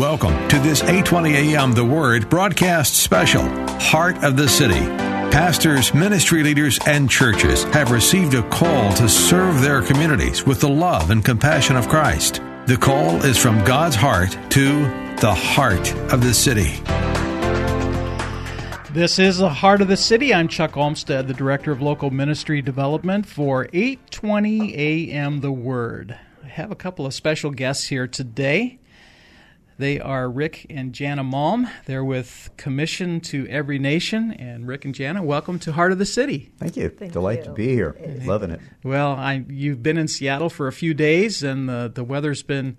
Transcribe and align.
Welcome 0.00 0.48
to 0.48 0.58
this 0.58 0.80
820 0.80 1.34
AM 1.34 1.72
The 1.72 1.84
Word 1.84 2.30
broadcast 2.30 2.96
special, 2.96 3.42
Heart 3.78 4.24
of 4.24 4.34
the 4.34 4.48
City. 4.48 4.80
Pastors, 5.30 5.92
ministry 5.92 6.42
leaders, 6.42 6.78
and 6.86 7.10
churches 7.10 7.64
have 7.64 7.90
received 7.90 8.32
a 8.32 8.42
call 8.48 8.94
to 8.94 9.10
serve 9.10 9.60
their 9.60 9.82
communities 9.82 10.46
with 10.46 10.58
the 10.58 10.70
love 10.70 11.10
and 11.10 11.22
compassion 11.22 11.76
of 11.76 11.90
Christ. 11.90 12.40
The 12.64 12.78
call 12.80 13.22
is 13.26 13.36
from 13.36 13.62
God's 13.64 13.94
heart 13.94 14.30
to 14.52 14.84
the 15.20 15.34
heart 15.34 15.92
of 16.10 16.22
the 16.22 16.32
city. 16.32 16.80
This 18.94 19.18
is 19.18 19.36
the 19.36 19.50
Heart 19.50 19.82
of 19.82 19.88
the 19.88 19.98
City. 19.98 20.32
I'm 20.32 20.48
Chuck 20.48 20.78
Olmstead, 20.78 21.28
the 21.28 21.34
Director 21.34 21.72
of 21.72 21.82
Local 21.82 22.10
Ministry 22.10 22.62
Development 22.62 23.26
for 23.26 23.68
820 23.74 24.74
AM 24.76 25.40
The 25.40 25.52
Word. 25.52 26.18
I 26.42 26.48
have 26.48 26.70
a 26.70 26.74
couple 26.74 27.04
of 27.04 27.12
special 27.12 27.50
guests 27.50 27.88
here 27.88 28.06
today. 28.06 28.79
They 29.80 29.98
are 29.98 30.28
Rick 30.28 30.66
and 30.68 30.92
Jana 30.92 31.24
Malm. 31.24 31.66
They're 31.86 32.04
with 32.04 32.50
Commission 32.58 33.18
to 33.22 33.46
Every 33.48 33.78
Nation. 33.78 34.30
And 34.30 34.68
Rick 34.68 34.84
and 34.84 34.94
Jana, 34.94 35.22
welcome 35.22 35.58
to 35.60 35.72
Heart 35.72 35.92
of 35.92 35.98
the 35.98 36.04
City. 36.04 36.52
Thank 36.58 36.76
you. 36.76 36.90
Thank 36.90 37.14
Delight 37.14 37.38
you. 37.38 37.44
to 37.44 37.52
be 37.52 37.68
here. 37.68 37.96
Loving 38.26 38.50
it. 38.50 38.60
Well, 38.84 39.12
I, 39.12 39.42
you've 39.48 39.82
been 39.82 39.96
in 39.96 40.06
Seattle 40.06 40.50
for 40.50 40.68
a 40.68 40.72
few 40.72 40.92
days, 40.92 41.42
and 41.42 41.66
the, 41.66 41.90
the 41.94 42.04
weather's 42.04 42.42
been 42.42 42.76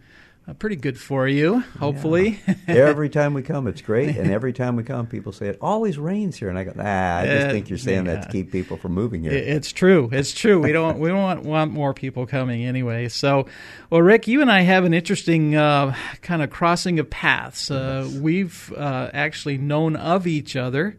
uh, 0.48 0.54
pretty 0.54 0.76
good 0.76 1.00
for 1.00 1.28
you, 1.28 1.60
hopefully. 1.80 2.40
every 2.68 3.10
time 3.10 3.34
we 3.34 3.44
come, 3.44 3.68
it's 3.68 3.82
great. 3.82 4.18
And 4.18 4.32
every 4.32 4.54
time 4.54 4.76
we 4.76 4.84
come, 4.84 5.06
people 5.08 5.32
say, 5.32 5.48
it 5.48 5.58
always 5.62 5.98
rains 6.00 6.38
here. 6.38 6.50
And 6.50 6.58
I 6.58 6.64
go, 6.64 6.72
nah, 6.76 7.18
I 7.20 7.26
just 7.28 7.48
Uh, 7.48 7.52
think 7.52 7.70
you're 7.70 7.78
saying 7.78 8.06
that 8.06 8.24
to 8.24 8.30
keep 8.30 8.52
people 8.52 8.78
from 8.78 8.94
moving 8.94 9.22
here. 9.22 9.32
It- 9.34 9.48
It's 9.48 9.72
true. 9.72 10.10
It's 10.12 10.34
true. 10.34 10.60
We 10.60 10.72
don't 10.72 10.98
we 11.00 11.10
don't 11.10 11.22
want, 11.22 11.44
want 11.44 11.72
more 11.72 11.94
people 11.94 12.26
coming 12.26 12.66
anyway. 12.66 13.08
So, 13.10 13.46
well, 13.90 14.02
Rick, 14.02 14.28
you 14.28 14.42
and 14.42 14.52
I 14.52 14.62
have 14.62 14.84
an 14.84 14.94
interesting 14.94 15.56
uh, 15.56 15.96
kind 16.22 16.42
of 16.42 16.50
crossing 16.50 16.98
of 17.00 17.10
paths. 17.10 17.70
Uh, 17.70 18.10
We've 18.20 18.74
uh, 18.76 19.10
actually 19.14 19.58
known 19.58 19.96
of 19.96 20.26
each 20.28 20.56
other 20.56 20.96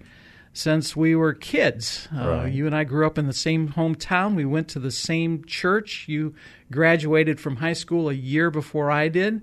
since 0.53 0.95
we 0.95 1.15
were 1.17 1.33
kids. 1.35 2.09
Uh, 2.15 2.45
You 2.45 2.67
and 2.67 2.75
I 2.75 2.85
grew 2.85 3.07
up 3.07 3.17
in 3.19 3.27
the 3.27 3.33
same 3.33 3.69
hometown. 3.71 4.35
We 4.35 4.45
went 4.45 4.69
to 4.69 4.79
the 4.79 4.91
same 4.91 5.45
church. 5.45 6.07
You 6.09 6.35
graduated 6.71 7.41
from 7.41 7.57
high 7.57 7.73
school 7.73 8.09
a 8.11 8.15
year 8.15 8.51
before 8.51 8.91
I 8.91 9.09
did. 9.09 9.43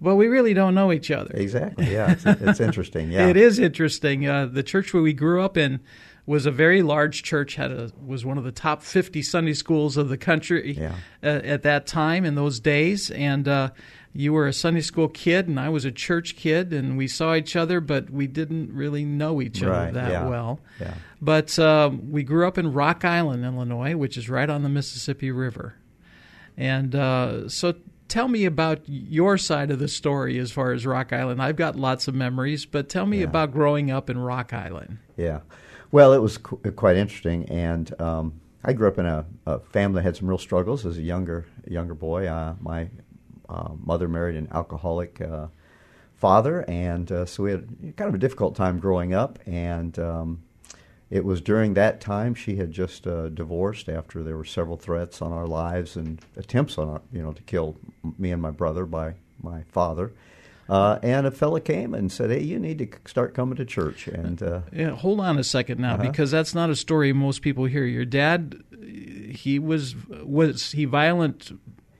But 0.00 0.16
we 0.16 0.26
really 0.26 0.52
don't 0.52 0.74
know 0.74 0.90
each 0.90 1.10
other. 1.12 1.30
exactly. 1.34 1.92
Yeah. 1.92 2.12
It's, 2.12 2.26
it's 2.26 2.60
interesting. 2.68 3.12
Yeah. 3.12 3.28
It 3.28 3.36
is 3.36 3.58
interesting. 3.60 4.26
Uh, 4.26 4.46
the 4.46 4.62
church 4.64 4.92
where 4.92 5.02
we 5.02 5.12
grew 5.12 5.42
up 5.42 5.56
in 5.56 5.80
was 6.26 6.44
a 6.46 6.50
very 6.50 6.82
large 6.82 7.22
church. 7.22 7.54
had 7.56 7.70
a, 7.70 7.92
was 8.04 8.24
one 8.24 8.36
of 8.38 8.42
the 8.44 8.52
top 8.52 8.82
fifty 8.82 9.22
Sunday 9.22 9.52
schools 9.54 9.96
of 9.96 10.08
the 10.08 10.16
country 10.16 10.72
Yeah. 10.76 10.94
uh, 11.22 11.26
at 11.44 11.62
that 11.62 11.86
time 11.86 12.24
in 12.24 12.34
those 12.34 12.58
days. 12.58 13.10
And 13.12 13.46
uh, 13.46 13.70
you 14.14 14.32
were 14.32 14.46
a 14.46 14.52
Sunday 14.52 14.80
school 14.82 15.08
kid, 15.08 15.48
and 15.48 15.58
I 15.58 15.68
was 15.70 15.84
a 15.84 15.90
church 15.92 16.36
kid, 16.36 16.72
and 16.72 16.96
we 16.98 17.08
saw 17.08 17.34
each 17.34 17.56
other, 17.56 17.80
but 17.80 18.10
we 18.10 18.26
didn't 18.26 18.72
really 18.72 19.04
know 19.04 19.40
each 19.40 19.62
other 19.62 19.72
Right, 19.72 19.94
that 19.94 20.10
yeah. 20.10 20.28
well. 20.28 20.60
Yeah. 20.80 20.94
But 21.20 21.58
um, 21.58 22.10
we 22.12 22.22
grew 22.22 22.46
up 22.46 22.58
in 22.58 22.72
Rock 22.72 23.04
Island, 23.04 23.44
Illinois, 23.44 23.96
which 23.96 24.16
is 24.16 24.28
right 24.28 24.50
on 24.50 24.62
the 24.62 24.68
Mississippi 24.68 25.30
River. 25.30 25.74
And 26.56 26.94
uh, 26.94 27.48
so 27.48 27.74
tell 28.08 28.28
me 28.28 28.44
about 28.44 28.80
your 28.86 29.38
side 29.38 29.70
of 29.70 29.78
the 29.78 29.88
story 29.88 30.38
as 30.38 30.50
far 30.52 30.72
as 30.72 30.84
Rock 30.84 31.12
Island. 31.12 31.40
I've 31.42 31.56
got 31.56 31.76
lots 31.76 32.08
of 32.08 32.14
memories, 32.14 32.66
but 32.66 32.88
tell 32.90 33.06
me 33.06 33.18
Yeah. 33.20 33.24
about 33.24 33.52
growing 33.52 33.90
up 33.90 34.10
in 34.10 34.18
Rock 34.18 34.52
Island. 34.52 34.98
Yeah. 35.16 35.40
Well, 35.90 36.12
it 36.12 36.18
was 36.18 36.38
qu- 36.38 36.58
quite 36.72 36.96
interesting, 36.96 37.46
and 37.50 37.98
um, 38.00 38.40
I 38.64 38.72
grew 38.74 38.88
up 38.88 38.98
in 38.98 39.06
a, 39.06 39.24
a 39.46 39.60
family 39.60 39.96
that 39.96 40.02
had 40.02 40.16
some 40.16 40.28
real 40.28 40.38
struggles 40.38 40.84
as 40.86 40.98
a 40.98 41.02
younger 41.02 41.46
younger 41.66 41.94
boy. 41.94 42.26
Uh, 42.26 42.54
my 42.60 42.82
uh, 42.84 42.86
mother 43.84 44.08
married 44.08 44.36
an 44.36 44.48
alcoholic 44.52 45.20
uh, 45.20 45.46
father, 46.14 46.64
and 46.68 47.10
uh, 47.10 47.26
so 47.26 47.42
we 47.44 47.50
had 47.52 47.94
kind 47.96 48.08
of 48.08 48.14
a 48.14 48.18
difficult 48.18 48.54
time 48.56 48.78
growing 48.78 49.12
up. 49.14 49.38
And 49.46 49.98
um, 49.98 50.42
it 51.10 51.24
was 51.24 51.40
during 51.40 51.74
that 51.74 52.00
time 52.00 52.34
she 52.34 52.56
had 52.56 52.70
just 52.70 53.06
uh, 53.06 53.28
divorced 53.28 53.88
after 53.88 54.22
there 54.22 54.36
were 54.36 54.44
several 54.44 54.76
threats 54.76 55.20
on 55.20 55.32
our 55.32 55.46
lives 55.46 55.96
and 55.96 56.20
attempts 56.36 56.78
on 56.78 56.88
our, 56.88 57.00
you 57.12 57.22
know 57.22 57.32
to 57.32 57.42
kill 57.42 57.76
me 58.18 58.30
and 58.32 58.40
my 58.40 58.50
brother 58.50 58.86
by 58.86 59.14
my 59.42 59.62
father. 59.72 60.12
Uh, 60.68 60.98
and 61.02 61.26
a 61.26 61.30
fella 61.30 61.60
came 61.60 61.92
and 61.92 62.10
said, 62.10 62.30
"Hey, 62.30 62.42
you 62.44 62.58
need 62.58 62.78
to 62.78 62.88
start 63.10 63.34
coming 63.34 63.56
to 63.56 63.64
church." 63.64 64.06
And 64.06 64.40
uh, 64.42 64.60
Yeah, 64.72 64.90
hold 64.90 65.18
on 65.20 65.36
a 65.38 65.44
second 65.44 65.80
now, 65.80 65.94
Uh-huh. 65.94 66.04
because 66.08 66.30
that's 66.30 66.54
not 66.54 66.70
a 66.70 66.76
story 66.76 67.12
most 67.12 67.42
people 67.42 67.64
hear. 67.64 67.84
Your 67.84 68.04
dad, 68.06 68.62
he 68.80 69.58
was 69.58 69.96
was 70.22 70.70
he 70.70 70.84
violent 70.86 71.50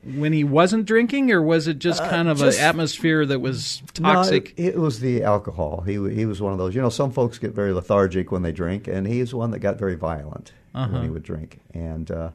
when 0.04 0.32
he 0.32 0.42
wasn't 0.44 0.84
drinking, 0.84 1.30
or 1.30 1.40
was 1.42 1.68
it 1.68 1.78
just 1.78 2.02
Uh, 2.02 2.08
kind 2.10 2.28
of 2.28 2.38
just- 2.38 2.58
an 2.58 2.64
atmosphere 2.64 3.24
that 3.26 3.40
was 3.40 3.82
No, 4.00 4.14
toxic? 4.14 4.52
it, 4.56 4.74
it 4.74 4.78
was 4.78 5.00
the 5.00 5.22
alcohol. 5.22 5.82
He 5.86 5.92
he 6.12 6.26
was 6.26 6.40
one 6.40 6.52
of 6.52 6.58
those. 6.58 6.74
You 6.74 6.82
know, 6.82 6.88
some 6.88 7.10
folks 7.12 7.38
get 7.38 7.54
very 7.54 7.72
lethargic 7.72 8.32
when 8.32 8.42
they 8.42 8.52
drink, 8.52 8.88
and 8.88 9.06
he's 9.06 9.32
one 9.34 9.50
that 9.52 9.60
got 9.60 9.78
very 9.78 9.94
violent 9.94 10.52
Uh-huh. 10.74 10.92
when 10.92 11.02
he 11.04 11.10
would 11.10 11.22
drink. 11.22 11.60
And 11.72 12.10
uh, 12.10 12.30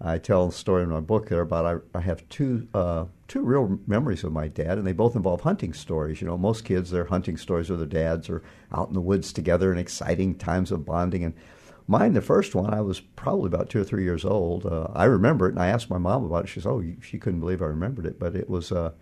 I 0.00 0.18
tell 0.18 0.48
a 0.48 0.52
story 0.52 0.82
in 0.84 0.90
my 0.90 1.00
book 1.00 1.28
there 1.28 1.40
about 1.40 1.64
I, 1.94 1.98
I 1.98 2.00
have 2.02 2.28
two 2.28 2.68
uh, 2.74 3.06
two 3.26 3.40
real 3.42 3.78
memories 3.86 4.22
of 4.24 4.32
my 4.32 4.48
dad, 4.48 4.78
and 4.78 4.86
they 4.86 4.92
both 4.92 5.16
involve 5.16 5.40
hunting 5.40 5.72
stories. 5.72 6.20
You 6.20 6.26
know, 6.28 6.36
most 6.38 6.64
kids 6.64 6.90
their 6.90 7.04
hunting 7.06 7.36
stories 7.36 7.68
with 7.70 7.78
their 7.80 7.88
dads 7.88 8.28
are 8.28 8.42
out 8.72 8.88
in 8.88 8.94
the 8.94 9.00
woods 9.00 9.32
together 9.32 9.70
and 9.70 9.80
exciting 9.80 10.34
times 10.34 10.70
of 10.70 10.84
bonding. 10.84 11.24
And 11.24 11.34
mine, 11.88 12.12
the 12.12 12.20
first 12.20 12.54
one, 12.54 12.72
I 12.72 12.80
was 12.82 13.00
probably 13.00 13.48
about 13.48 13.70
two 13.70 13.80
or 13.80 13.84
three 13.84 14.04
years 14.04 14.24
old. 14.24 14.66
Uh, 14.66 14.88
I 14.94 15.04
remember 15.04 15.46
it, 15.46 15.54
and 15.54 15.62
I 15.62 15.68
asked 15.68 15.90
my 15.90 15.98
mom 15.98 16.24
about 16.24 16.44
it. 16.44 16.48
She 16.48 16.60
said, 16.60 16.70
"Oh, 16.70 16.84
she 17.00 17.18
couldn't 17.18 17.40
believe 17.40 17.62
I 17.62 17.66
remembered 17.66 18.06
it," 18.06 18.20
but 18.20 18.36
it 18.36 18.48
was. 18.48 18.70
Uh, 18.70 18.92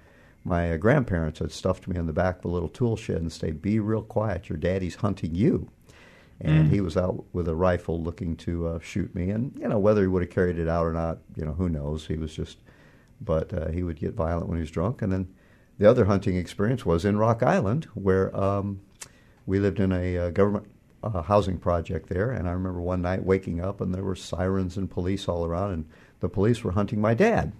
my 0.44 0.72
uh, 0.72 0.76
grandparents 0.76 1.40
had 1.40 1.50
stuffed 1.50 1.88
me 1.88 1.96
in 1.96 2.06
the 2.06 2.12
back 2.12 2.38
of 2.38 2.44
a 2.44 2.48
little 2.48 2.68
tool 2.68 2.96
shed 2.96 3.16
and 3.16 3.32
said, 3.32 3.60
"Be 3.60 3.80
real 3.80 4.02
quiet. 4.02 4.48
Your 4.48 4.56
daddy's 4.56 4.94
hunting 4.94 5.34
you." 5.34 5.68
And 6.38 6.70
he 6.70 6.82
was 6.82 6.98
out 6.98 7.24
with 7.32 7.48
a 7.48 7.54
rifle 7.54 8.02
looking 8.02 8.36
to 8.36 8.68
uh, 8.68 8.78
shoot 8.80 9.14
me. 9.14 9.30
And 9.30 9.56
you 9.58 9.66
know 9.68 9.78
whether 9.78 10.02
he 10.02 10.06
would 10.06 10.22
have 10.22 10.30
carried 10.30 10.58
it 10.58 10.68
out 10.68 10.84
or 10.84 10.92
not, 10.92 11.18
you 11.34 11.46
know 11.46 11.54
who 11.54 11.68
knows. 11.68 12.06
He 12.06 12.16
was 12.16 12.34
just, 12.34 12.58
but 13.22 13.52
uh, 13.54 13.70
he 13.70 13.82
would 13.82 13.98
get 13.98 14.12
violent 14.12 14.46
when 14.46 14.58
he 14.58 14.60
was 14.60 14.70
drunk. 14.70 15.00
And 15.00 15.10
then 15.10 15.32
the 15.78 15.88
other 15.88 16.04
hunting 16.04 16.36
experience 16.36 16.84
was 16.84 17.06
in 17.06 17.16
Rock 17.16 17.42
Island, 17.42 17.86
where 17.94 18.36
um, 18.36 18.80
we 19.46 19.58
lived 19.58 19.80
in 19.80 19.92
a 19.92 20.18
uh, 20.18 20.30
government 20.30 20.66
uh, 21.14 21.22
housing 21.22 21.58
project 21.58 22.08
there. 22.08 22.30
And 22.30 22.48
I 22.48 22.52
remember 22.52 22.80
one 22.80 23.02
night 23.02 23.24
waking 23.24 23.60
up 23.60 23.80
and 23.80 23.94
there 23.94 24.02
were 24.04 24.16
sirens 24.16 24.76
and 24.76 24.90
police 24.90 25.28
all 25.28 25.44
around, 25.44 25.72
and 25.72 25.84
the 26.20 26.28
police 26.28 26.62
were 26.64 26.72
hunting 26.72 27.00
my 27.00 27.14
dad 27.14 27.52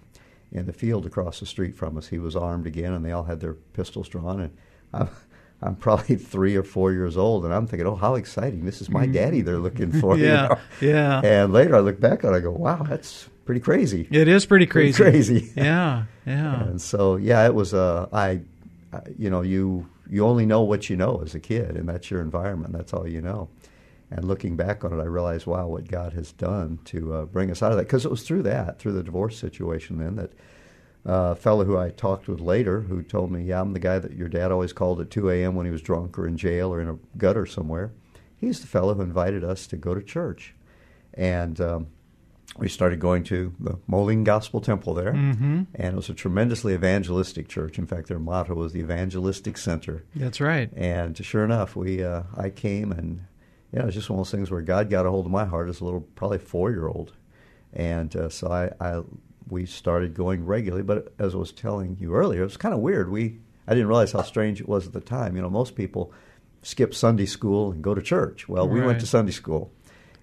in 0.51 0.65
the 0.65 0.73
field 0.73 1.05
across 1.05 1.39
the 1.39 1.45
street 1.45 1.75
from 1.75 1.97
us. 1.97 2.07
He 2.07 2.19
was 2.19 2.35
armed 2.35 2.65
again, 2.67 2.93
and 2.93 3.03
they 3.05 3.11
all 3.11 3.23
had 3.23 3.39
their 3.39 3.53
pistols 3.53 4.07
drawn. 4.09 4.39
And 4.41 4.57
I'm, 4.93 5.09
I'm 5.61 5.75
probably 5.75 6.15
three 6.33 6.55
or 6.55 6.63
four 6.63 6.91
years 6.93 7.17
old, 7.17 7.43
and 7.45 7.53
I'm 7.53 7.67
thinking, 7.67 7.87
oh, 7.87 7.95
how 7.95 8.15
exciting! 8.15 8.63
This 8.65 8.81
is 8.81 8.89
my 8.89 9.05
daddy 9.07 9.41
they're 9.41 9.57
looking 9.57 9.91
for. 9.91 10.15
you 10.17 10.25
Yeah, 10.27 10.47
know? 10.47 10.57
yeah. 10.81 11.21
And 11.23 11.51
later 11.53 11.75
I 11.75 11.79
look 11.79 11.99
back 11.99 12.23
it, 12.23 12.29
I 12.31 12.39
go, 12.39 12.51
wow, 12.51 12.83
that's 12.83 13.27
pretty 13.45 13.61
crazy. 13.61 14.07
It 14.11 14.27
is 14.27 14.45
pretty 14.45 14.67
Pretty 14.67 14.93
crazy. 14.93 15.39
crazy. 15.41 15.51
Yeah, 15.55 16.03
yeah. 16.25 16.63
And 16.63 16.81
so, 16.81 17.15
yeah, 17.15 17.45
it 17.45 17.53
was. 17.55 17.73
Uh, 17.73 18.07
I, 18.13 18.41
I- 18.93 19.01
you 19.17 19.29
know, 19.29 19.41
you 19.41 19.87
you 20.09 20.25
only 20.25 20.45
know 20.45 20.61
what 20.61 20.89
you 20.89 20.95
know 20.95 21.21
as 21.23 21.35
a 21.35 21.39
kid, 21.39 21.75
and 21.75 21.87
that's 21.87 22.09
your 22.09 22.21
environment. 22.21 22.73
That's 22.73 22.93
all 22.93 23.07
you 23.07 23.21
know. 23.21 23.49
And 24.09 24.25
looking 24.25 24.55
back 24.55 24.85
on 24.85 24.97
it, 24.97 25.01
I 25.01 25.05
realized, 25.05 25.47
wow, 25.47 25.67
what 25.67 25.87
God 25.87 26.13
has 26.13 26.31
done 26.31 26.79
to 26.85 27.13
uh, 27.13 27.25
bring 27.25 27.51
us 27.51 27.61
out 27.61 27.71
of 27.71 27.77
that. 27.77 27.87
Because 27.87 28.05
it 28.05 28.11
was 28.11 28.23
through 28.23 28.43
that, 28.43 28.79
through 28.79 28.93
the 28.93 29.03
divorce 29.03 29.37
situation, 29.37 29.97
then 29.97 30.15
that 30.15 30.31
uh, 31.05 31.35
fellow 31.35 31.65
who 31.65 31.77
I 31.77 31.89
talked 31.89 32.27
with 32.27 32.39
later, 32.39 32.81
who 32.81 33.01
told 33.01 33.31
me, 33.31 33.43
yeah, 33.43 33.59
I'm 33.59 33.73
the 33.73 33.79
guy 33.79 33.99
that 33.99 34.13
your 34.13 34.29
dad 34.29 34.51
always 34.51 34.73
called 34.73 35.01
at 35.01 35.11
2 35.11 35.29
a.m. 35.29 35.55
when 35.55 35.65
he 35.65 35.71
was 35.71 35.81
drunk 35.81 36.17
or 36.17 36.27
in 36.27 36.37
jail 36.37 36.73
or 36.73 36.81
in 36.81 36.89
a 36.89 36.97
gutter 37.17 37.45
somewhere. 37.45 37.91
He's 38.37 38.61
the 38.61 38.67
fellow 38.67 38.93
who 38.93 39.01
invited 39.01 39.43
us 39.43 39.67
to 39.67 39.77
go 39.77 39.95
to 39.95 40.01
church, 40.01 40.53
and 41.13 41.59
um, 41.59 41.87
we 42.57 42.69
started 42.69 42.99
going 42.99 43.23
to 43.25 43.53
the 43.59 43.77
Moline 43.87 44.23
Gospel 44.23 44.61
Temple 44.61 44.93
there, 44.93 45.13
Mm-hmm. 45.13 45.63
and 45.75 45.93
it 45.93 45.95
was 45.95 46.09
a 46.09 46.13
tremendously 46.13 46.73
evangelistic 46.73 47.47
church. 47.47 47.77
In 47.77 47.85
fact, 47.85 48.07
their 48.07 48.19
motto 48.19 48.55
was 48.55 48.73
the 48.73 48.79
Evangelistic 48.79 49.57
Center. 49.57 50.03
That's 50.15 50.39
right. 50.41 50.69
And 50.75 51.15
sure 51.23 51.43
enough, 51.43 51.75
we 51.75 52.03
uh, 52.03 52.23
I 52.35 52.49
came 52.49 52.91
and 52.91 53.21
you 53.73 53.79
know, 53.79 53.83
it 53.83 53.87
was 53.87 53.95
just 53.95 54.09
one 54.09 54.19
of 54.19 54.25
those 54.25 54.31
things 54.31 54.49
where 54.49 54.61
God 54.61 54.89
got 54.89 55.05
a 55.05 55.11
hold 55.11 55.25
of 55.25 55.31
my 55.31 55.43
heart 55.45 55.67
as 55.69 55.81
a 55.81 55.83
little, 55.85 56.01
probably 56.15 56.37
four 56.39 56.71
year 56.71 56.87
old, 56.87 57.13
and 57.73 58.15
uh, 58.15 58.29
so 58.29 58.47
I, 58.49 58.71
I 58.79 59.01
we 59.49 59.65
started 59.65 60.13
going 60.13 60.45
regularly. 60.45 60.83
But 60.83 61.13
as 61.19 61.33
I 61.35 61.37
was 61.37 61.51
telling 61.51 61.97
you 61.99 62.13
earlier, 62.13 62.41
it 62.41 62.45
was 62.45 62.57
kind 62.57 62.73
of 62.73 62.79
weird. 62.79 63.11
We 63.11 63.39
I 63.67 63.73
didn't 63.73 63.87
realize 63.87 64.13
how 64.13 64.21
strange 64.23 64.61
it 64.61 64.69
was 64.69 64.87
at 64.87 64.93
the 64.93 65.01
time. 65.01 65.35
You 65.35 65.41
know, 65.41 65.49
most 65.49 65.75
people 65.75 66.13
skip 66.63 66.93
Sunday 66.95 67.25
school 67.25 67.71
and 67.71 67.83
go 67.83 67.93
to 67.93 68.01
church. 68.01 68.47
Well, 68.49 68.67
we 68.67 68.79
Right. 68.79 68.87
went 68.87 68.99
to 69.01 69.05
Sunday 69.07 69.31
school. 69.33 69.71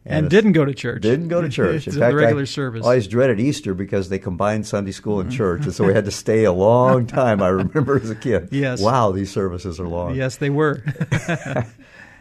And, 0.06 0.26
it's- 0.26 0.30
didn't 0.30 0.52
go 0.52 0.64
to 0.66 0.74
church. 0.74 1.00
Didn't 1.02 1.28
go 1.28 1.40
to 1.40 1.48
church. 1.60 1.86
In 1.86 1.94
the 1.94 2.00
fact, 2.00 2.14
regular 2.14 2.42
I 2.42 2.44
service. 2.44 2.84
always 2.84 3.06
dreaded 3.08 3.40
Easter 3.40 3.72
because 3.74 4.10
they 4.10 4.18
combined 4.18 4.66
Sunday 4.66 4.92
school 4.92 5.20
and 5.20 5.32
church, 5.32 5.64
and 5.64 5.72
so 5.74 5.84
we 5.86 5.94
had 5.94 6.04
to 6.04 6.10
stay 6.24 6.44
a 6.44 6.52
long 6.52 7.06
time. 7.06 7.42
I 7.42 7.48
remember 7.48 7.96
as 7.96 8.10
a 8.10 8.14
kid. 8.14 8.48
Yes. 8.52 8.80
Wow, 8.82 9.12
these 9.12 9.30
services 9.32 9.80
are 9.80 9.88
long. 9.88 10.14
yes, 10.14 10.36
they 10.36 10.50
were. 10.50 10.82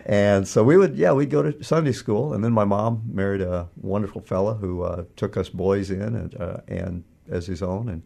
And 0.06 0.46
so 0.46 0.66
we 0.66 0.76
would, 0.76 0.96
yeah, 0.98 1.14
we'd 1.14 1.30
go 1.30 1.42
to 1.44 1.64
Sunday 1.64 1.94
school, 1.94 2.34
and 2.34 2.44
then 2.44 2.52
my 2.52 2.66
mom 2.66 3.04
married 3.10 3.40
a 3.40 3.70
wonderful 3.78 4.20
fella 4.20 4.56
who 4.56 4.84
uh, 4.84 5.06
took 5.16 5.38
us 5.38 5.48
boys 5.48 5.90
in 5.92 6.02
and, 6.02 6.36
uh, 6.36 6.58
and 6.68 7.06
as 7.30 7.48
his 7.48 7.62
own, 7.64 7.88
and 7.88 8.02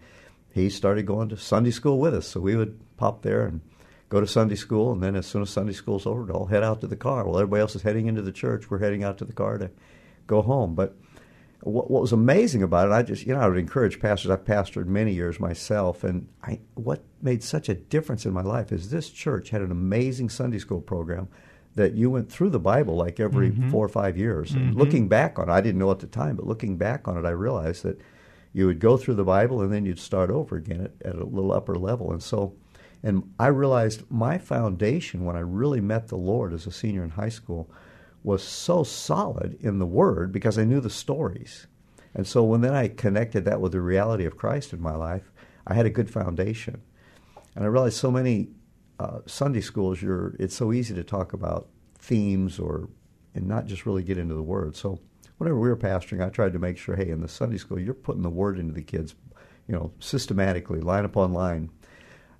he 0.53 0.69
started 0.69 1.07
going 1.07 1.27
to 1.29 1.37
Sunday 1.37 1.71
school 1.71 1.97
with 1.99 2.13
us. 2.13 2.27
So 2.27 2.39
we 2.39 2.55
would 2.55 2.79
pop 2.97 3.23
there 3.23 3.47
and 3.47 3.61
go 4.09 4.21
to 4.21 4.27
Sunday 4.27 4.55
school, 4.55 4.91
and 4.91 5.03
then 5.03 5.15
as 5.15 5.25
soon 5.25 5.41
as 5.41 5.49
Sunday 5.49 5.73
school's 5.73 6.05
over, 6.05 6.31
all 6.31 6.45
head 6.45 6.63
out 6.63 6.81
to 6.81 6.87
the 6.87 6.95
car. 6.95 7.25
Well, 7.25 7.37
everybody 7.37 7.61
else 7.61 7.75
is 7.75 7.81
heading 7.81 8.07
into 8.07 8.21
the 8.21 8.31
church. 8.31 8.69
We're 8.69 8.79
heading 8.79 9.03
out 9.03 9.17
to 9.19 9.25
the 9.25 9.33
car 9.33 9.57
to 9.57 9.69
go 10.27 10.41
home. 10.41 10.75
But 10.75 10.95
what, 11.61 11.91
what 11.91 12.01
was 12.01 12.13
amazing 12.13 12.63
about 12.63 12.87
it, 12.87 12.93
I 12.93 13.03
just, 13.03 13.25
you 13.25 13.33
know, 13.33 13.41
I 13.41 13.47
would 13.47 13.57
encourage 13.57 13.99
pastors. 13.99 14.31
I've 14.31 14.45
pastored 14.45 14.85
many 14.85 15.13
years 15.13 15.39
myself, 15.39 16.03
and 16.03 16.27
I, 16.43 16.59
what 16.75 17.03
made 17.21 17.43
such 17.43 17.67
a 17.69 17.73
difference 17.73 18.25
in 18.25 18.33
my 18.33 18.43
life 18.43 18.71
is 18.71 18.89
this 18.89 19.09
church 19.09 19.49
had 19.49 19.61
an 19.61 19.71
amazing 19.71 20.29
Sunday 20.29 20.59
school 20.59 20.81
program 20.81 21.27
that 21.75 21.93
you 21.93 22.09
went 22.09 22.31
through 22.31 22.49
the 22.49 22.59
Bible 22.59 22.95
like 22.95 23.19
every 23.19 23.51
mm-hmm. 23.51 23.69
four 23.69 23.85
or 23.85 23.89
five 23.89 24.17
years. 24.17 24.51
And 24.51 24.71
mm-hmm. 24.71 24.79
looking 24.79 25.07
back 25.07 25.37
on 25.37 25.47
it, 25.47 25.51
I 25.51 25.61
didn't 25.61 25.79
know 25.79 25.91
at 25.91 25.99
the 25.99 26.07
time, 26.07 26.35
but 26.35 26.47
looking 26.47 26.75
back 26.77 27.07
on 27.07 27.17
it, 27.17 27.25
I 27.25 27.31
realized 27.31 27.83
that 27.83 27.99
you 28.51 28.65
would 28.65 28.79
go 28.79 28.97
through 28.97 29.13
the 29.13 29.23
Bible 29.23 29.61
and 29.61 29.71
then 29.71 29.85
you'd 29.85 29.99
start 29.99 30.31
over 30.31 30.55
again 30.55 30.81
at, 30.81 31.07
at 31.07 31.15
a 31.15 31.23
little 31.23 31.51
upper 31.51 31.75
level. 31.75 32.11
And 32.11 32.23
so, 32.23 32.55
and 33.03 33.33
I 33.39 33.47
realized 33.47 34.09
my 34.09 34.37
foundation 34.37 35.25
when 35.25 35.35
I 35.35 35.41
really 35.41 35.81
met 35.81 36.07
the 36.07 36.17
Lord 36.17 36.53
as 36.53 36.65
a 36.65 36.71
senior 36.71 37.03
in 37.03 37.11
high 37.11 37.29
school 37.29 37.69
was 38.23 38.43
so 38.43 38.83
solid 38.83 39.57
in 39.61 39.79
the 39.79 39.85
Word 39.85 40.31
because 40.31 40.57
I 40.57 40.65
knew 40.65 40.81
the 40.81 40.89
stories. 40.89 41.67
And 42.13 42.25
so 42.25 42.43
when 42.43 42.61
then 42.61 42.73
I 42.73 42.87
connected 42.87 43.45
that 43.45 43.61
with 43.61 43.71
the 43.71 43.81
reality 43.81 44.25
of 44.25 44.37
Christ 44.37 44.73
in 44.73 44.81
my 44.81 44.95
life, 44.95 45.31
I 45.67 45.75
had 45.75 45.85
a 45.85 45.91
good 45.91 46.09
foundation. 46.09 46.81
And 47.55 47.63
I 47.63 47.67
realized 47.67 47.97
so 47.97 48.11
many 48.11 48.49
uh, 48.99 49.19
Sunday 49.27 49.61
schools, 49.61 50.01
you're, 50.01 50.35
it's 50.39 50.55
so 50.55 50.73
easy 50.73 50.95
to 50.95 51.03
talk 51.03 51.33
about 51.33 51.69
themes 51.99 52.59
or 52.59 52.89
and 53.35 53.47
not 53.47 53.67
just 53.67 53.85
really 53.85 54.01
get 54.01 54.17
into 54.17 54.33
the 54.33 54.41
Word. 54.41 54.75
So 54.75 54.99
whenever 55.37 55.59
we 55.59 55.69
were 55.69 55.77
pastoring, 55.77 56.25
I 56.25 56.29
tried 56.29 56.53
to 56.53 56.59
make 56.59 56.77
sure, 56.77 56.95
hey, 56.95 57.09
in 57.09 57.21
the 57.21 57.27
Sunday 57.27 57.57
school, 57.57 57.79
you're 57.79 57.93
putting 57.93 58.23
the 58.23 58.29
Word 58.29 58.57
into 58.57 58.73
the 58.73 58.81
kids, 58.81 59.13
you 59.67 59.75
know, 59.75 59.93
systematically, 59.99 60.79
line 60.79 61.05
upon 61.05 61.33
line 61.33 61.69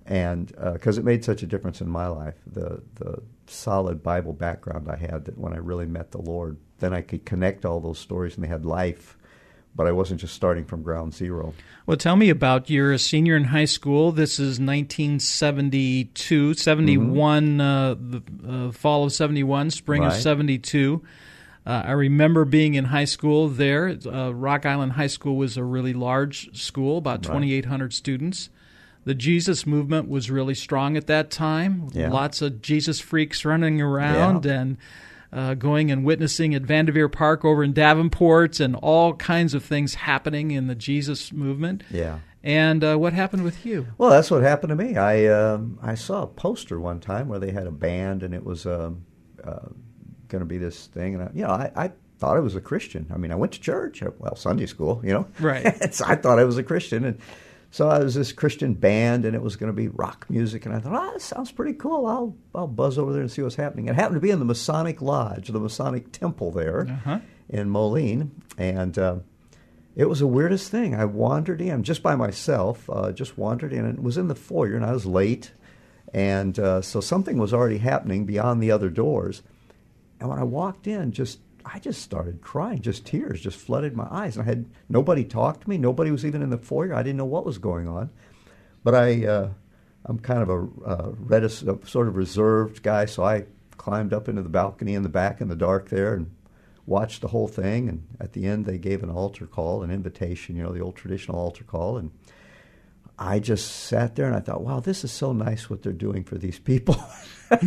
and 0.08 0.52
because 0.72 0.96
it 0.96 1.04
made 1.04 1.24
such 1.24 1.42
a 1.42 1.46
difference 1.46 1.80
in 1.80 1.88
my 1.88 2.08
life, 2.08 2.34
the 2.46 2.82
the 2.94 3.22
solid 3.46 4.02
Bible 4.02 4.32
background 4.32 4.90
I 4.90 4.96
had 4.96 5.26
that 5.26 5.38
when 5.38 5.52
I 5.52 5.58
really 5.58 5.86
met 5.86 6.10
the 6.12 6.20
Lord, 6.20 6.56
then 6.78 6.94
I 6.94 7.02
could 7.02 7.24
connect 7.24 7.64
all 7.64 7.78
those 7.80 7.98
stories 7.98 8.34
and 8.34 8.42
they 8.42 8.48
had 8.48 8.64
life, 8.64 9.18
but 9.74 9.86
I 9.86 9.92
wasn't 9.92 10.20
just 10.20 10.34
starting 10.34 10.64
from 10.64 10.82
ground 10.82 11.14
zero. 11.14 11.52
Well, 11.86 11.98
tell 11.98 12.16
me 12.16 12.30
about 12.30 12.70
you're 12.70 12.92
a 12.92 12.98
senior 12.98 13.36
in 13.36 13.44
high 13.44 13.66
school. 13.66 14.10
This 14.12 14.38
is 14.38 14.58
1972, 14.58 16.54
71, 16.54 17.60
uh, 17.60 17.94
the 17.98 18.22
uh, 18.46 18.72
fall 18.72 19.04
of 19.04 19.12
71, 19.12 19.70
spring 19.70 20.04
of 20.04 20.14
72. 20.14 21.02
Uh, 21.66 21.82
I 21.84 21.92
remember 21.92 22.46
being 22.46 22.74
in 22.74 22.86
high 22.86 23.04
school 23.04 23.48
there. 23.48 23.98
Uh, 24.06 24.32
Rock 24.34 24.64
Island 24.64 24.92
High 24.92 25.08
School 25.08 25.36
was 25.36 25.58
a 25.58 25.64
really 25.64 25.92
large 25.92 26.58
school, 26.58 26.96
about 26.96 27.22
2,800 27.22 27.92
students. 27.92 28.48
The 29.08 29.14
Jesus 29.14 29.66
movement 29.66 30.06
was 30.10 30.30
really 30.30 30.54
strong 30.54 30.94
at 30.98 31.06
that 31.06 31.30
time. 31.30 31.88
Yeah. 31.94 32.10
Lots 32.10 32.42
of 32.42 32.60
Jesus 32.60 33.00
freaks 33.00 33.42
running 33.42 33.80
around 33.80 34.44
Yeah. 34.44 34.60
and 34.60 34.76
uh, 35.32 35.54
going 35.54 35.90
and 35.90 36.04
witnessing 36.04 36.54
at 36.54 36.60
Vanderveer 36.62 37.08
Park 37.08 37.42
over 37.42 37.64
in 37.64 37.72
Davenport, 37.72 38.60
and 38.60 38.76
all 38.76 39.14
kinds 39.14 39.54
of 39.54 39.64
things 39.64 39.94
happening 39.94 40.50
in 40.50 40.66
the 40.66 40.74
Jesus 40.74 41.32
movement. 41.32 41.84
Yeah. 41.90 42.18
And 42.44 42.84
uh, 42.84 42.96
what 42.96 43.14
happened 43.14 43.44
with 43.44 43.64
you? 43.64 43.86
Well, 43.96 44.10
that's 44.10 44.30
what 44.30 44.42
happened 44.42 44.70
to 44.70 44.76
me. 44.76 44.96
I 44.96 45.24
um, 45.26 45.78
I 45.82 45.94
saw 45.94 46.24
a 46.24 46.26
poster 46.26 46.78
one 46.78 47.00
time 47.00 47.28
where 47.28 47.38
they 47.38 47.50
had 47.50 47.66
a 47.66 47.70
band 47.72 48.22
and 48.22 48.34
it 48.34 48.44
was 48.44 48.66
um, 48.66 49.06
uh, 49.42 49.68
going 50.28 50.40
to 50.40 50.46
be 50.46 50.58
this 50.58 50.86
thing, 50.88 51.14
and 51.14 51.22
I, 51.24 51.30
you 51.34 51.42
know, 51.44 51.50
I, 51.50 51.72
I 51.74 51.92
thought 52.18 52.36
I 52.36 52.40
was 52.40 52.56
a 52.56 52.60
Christian. 52.60 53.06
I 53.14 53.16
mean, 53.16 53.32
I 53.32 53.36
went 53.36 53.52
to 53.52 53.60
church, 53.60 54.02
well, 54.18 54.36
Sunday 54.36 54.66
school, 54.66 55.00
you 55.02 55.12
know, 55.14 55.26
Right. 55.40 55.94
so 55.94 56.04
I 56.06 56.14
thought 56.14 56.38
I 56.38 56.44
was 56.44 56.58
a 56.58 56.62
Christian, 56.62 57.04
and 57.06 57.18
so 57.70 57.88
I 57.88 57.98
was 57.98 58.14
this 58.14 58.32
Christian 58.32 58.74
band, 58.74 59.24
and 59.24 59.34
it 59.36 59.42
was 59.42 59.56
going 59.56 59.68
to 59.70 59.76
be 59.76 59.88
rock 59.88 60.26
music, 60.28 60.64
and 60.66 60.74
I 60.74 60.78
thought, 60.78 60.94
oh, 60.94 61.12
that 61.12 61.20
sounds 61.22 61.52
pretty 61.52 61.74
cool. 61.74 62.06
I'll 62.06 62.36
I'll 62.54 62.66
buzz 62.66 62.98
over 62.98 63.12
there 63.12 63.20
and 63.22 63.30
see 63.30 63.42
what's 63.42 63.56
happening. 63.56 63.88
It 63.88 63.94
happened 63.94 64.16
to 64.16 64.20
be 64.20 64.30
in 64.30 64.38
the 64.38 64.44
Masonic 64.44 65.02
Lodge, 65.02 65.48
the 65.48 65.60
Masonic 65.60 66.10
Temple 66.12 66.50
there 66.50 66.86
Uh-huh. 66.88 67.18
in 67.48 67.68
Moline, 67.70 68.30
and. 68.56 68.98
Uh, 68.98 69.16
it 69.96 70.08
was 70.08 70.20
the 70.20 70.28
weirdest 70.28 70.70
thing. 70.70 70.94
I 70.94 71.06
wandered 71.06 71.60
in 71.60 71.82
just 71.82 72.04
by 72.04 72.14
myself, 72.14 72.88
uh, 72.88 73.10
just 73.10 73.36
wandered 73.36 73.72
in, 73.72 73.84
and 73.84 73.98
it 73.98 74.04
was 74.04 74.16
in 74.16 74.28
the 74.28 74.36
foyer, 74.36 74.76
and 74.76 74.84
I 74.84 74.92
was 74.92 75.06
late, 75.06 75.50
and 76.14 76.56
uh, 76.56 76.82
so 76.82 77.00
something 77.00 77.36
was 77.36 77.52
already 77.52 77.78
happening 77.78 78.24
beyond 78.24 78.62
the 78.62 78.70
other 78.70 78.90
doors. 78.90 79.42
And 80.20 80.28
when 80.28 80.38
I 80.38 80.44
walked 80.44 80.86
in, 80.86 81.10
just 81.10 81.40
I 81.64 81.78
just 81.78 82.02
started 82.02 82.40
crying, 82.40 82.80
just 82.80 83.06
tears 83.06 83.40
just 83.40 83.58
flooded 83.58 83.94
my 83.94 84.06
eyes. 84.10 84.36
And 84.36 84.44
I 84.44 84.48
had 84.48 84.66
nobody 84.88 85.24
talk 85.24 85.60
to 85.60 85.68
me, 85.68 85.78
nobody 85.78 86.10
was 86.10 86.24
even 86.24 86.42
in 86.42 86.50
the 86.50 86.58
foyer. 86.58 86.94
I 86.94 87.02
didn't 87.02 87.18
know 87.18 87.24
what 87.24 87.44
was 87.46 87.58
going 87.58 87.88
on, 87.88 88.10
but 88.84 88.94
I 88.94 89.26
uh, 89.26 89.50
I'm 90.04 90.18
kind 90.18 90.42
of 90.42 90.48
a 90.48 90.86
uh, 90.86 91.12
reticent, 91.18 91.86
sort 91.88 92.08
of 92.08 92.16
reserved 92.16 92.82
guy, 92.82 93.06
so 93.06 93.24
I 93.24 93.44
climbed 93.76 94.12
up 94.12 94.28
into 94.28 94.42
the 94.42 94.48
balcony 94.48 94.94
in 94.94 95.02
the 95.02 95.08
back 95.08 95.40
in 95.40 95.48
the 95.48 95.56
dark 95.56 95.88
there 95.88 96.14
and 96.14 96.30
watched 96.86 97.20
the 97.20 97.28
whole 97.28 97.48
thing. 97.48 97.88
And 97.88 98.06
at 98.20 98.32
the 98.32 98.46
end, 98.46 98.64
they 98.64 98.78
gave 98.78 99.02
an 99.02 99.10
altar 99.10 99.46
call, 99.46 99.82
an 99.82 99.90
invitation, 99.90 100.56
you 100.56 100.62
know, 100.62 100.72
the 100.72 100.80
old 100.80 100.96
traditional 100.96 101.38
altar 101.38 101.64
call. 101.64 101.98
And 101.98 102.10
I 103.18 103.38
just 103.38 103.84
sat 103.84 104.16
there 104.16 104.26
and 104.26 104.34
I 104.34 104.40
thought, 104.40 104.62
wow, 104.62 104.80
this 104.80 105.04
is 105.04 105.12
so 105.12 105.32
nice 105.32 105.68
what 105.68 105.82
they're 105.82 105.92
doing 105.92 106.24
for 106.24 106.36
these 106.36 106.58
people. 106.58 106.96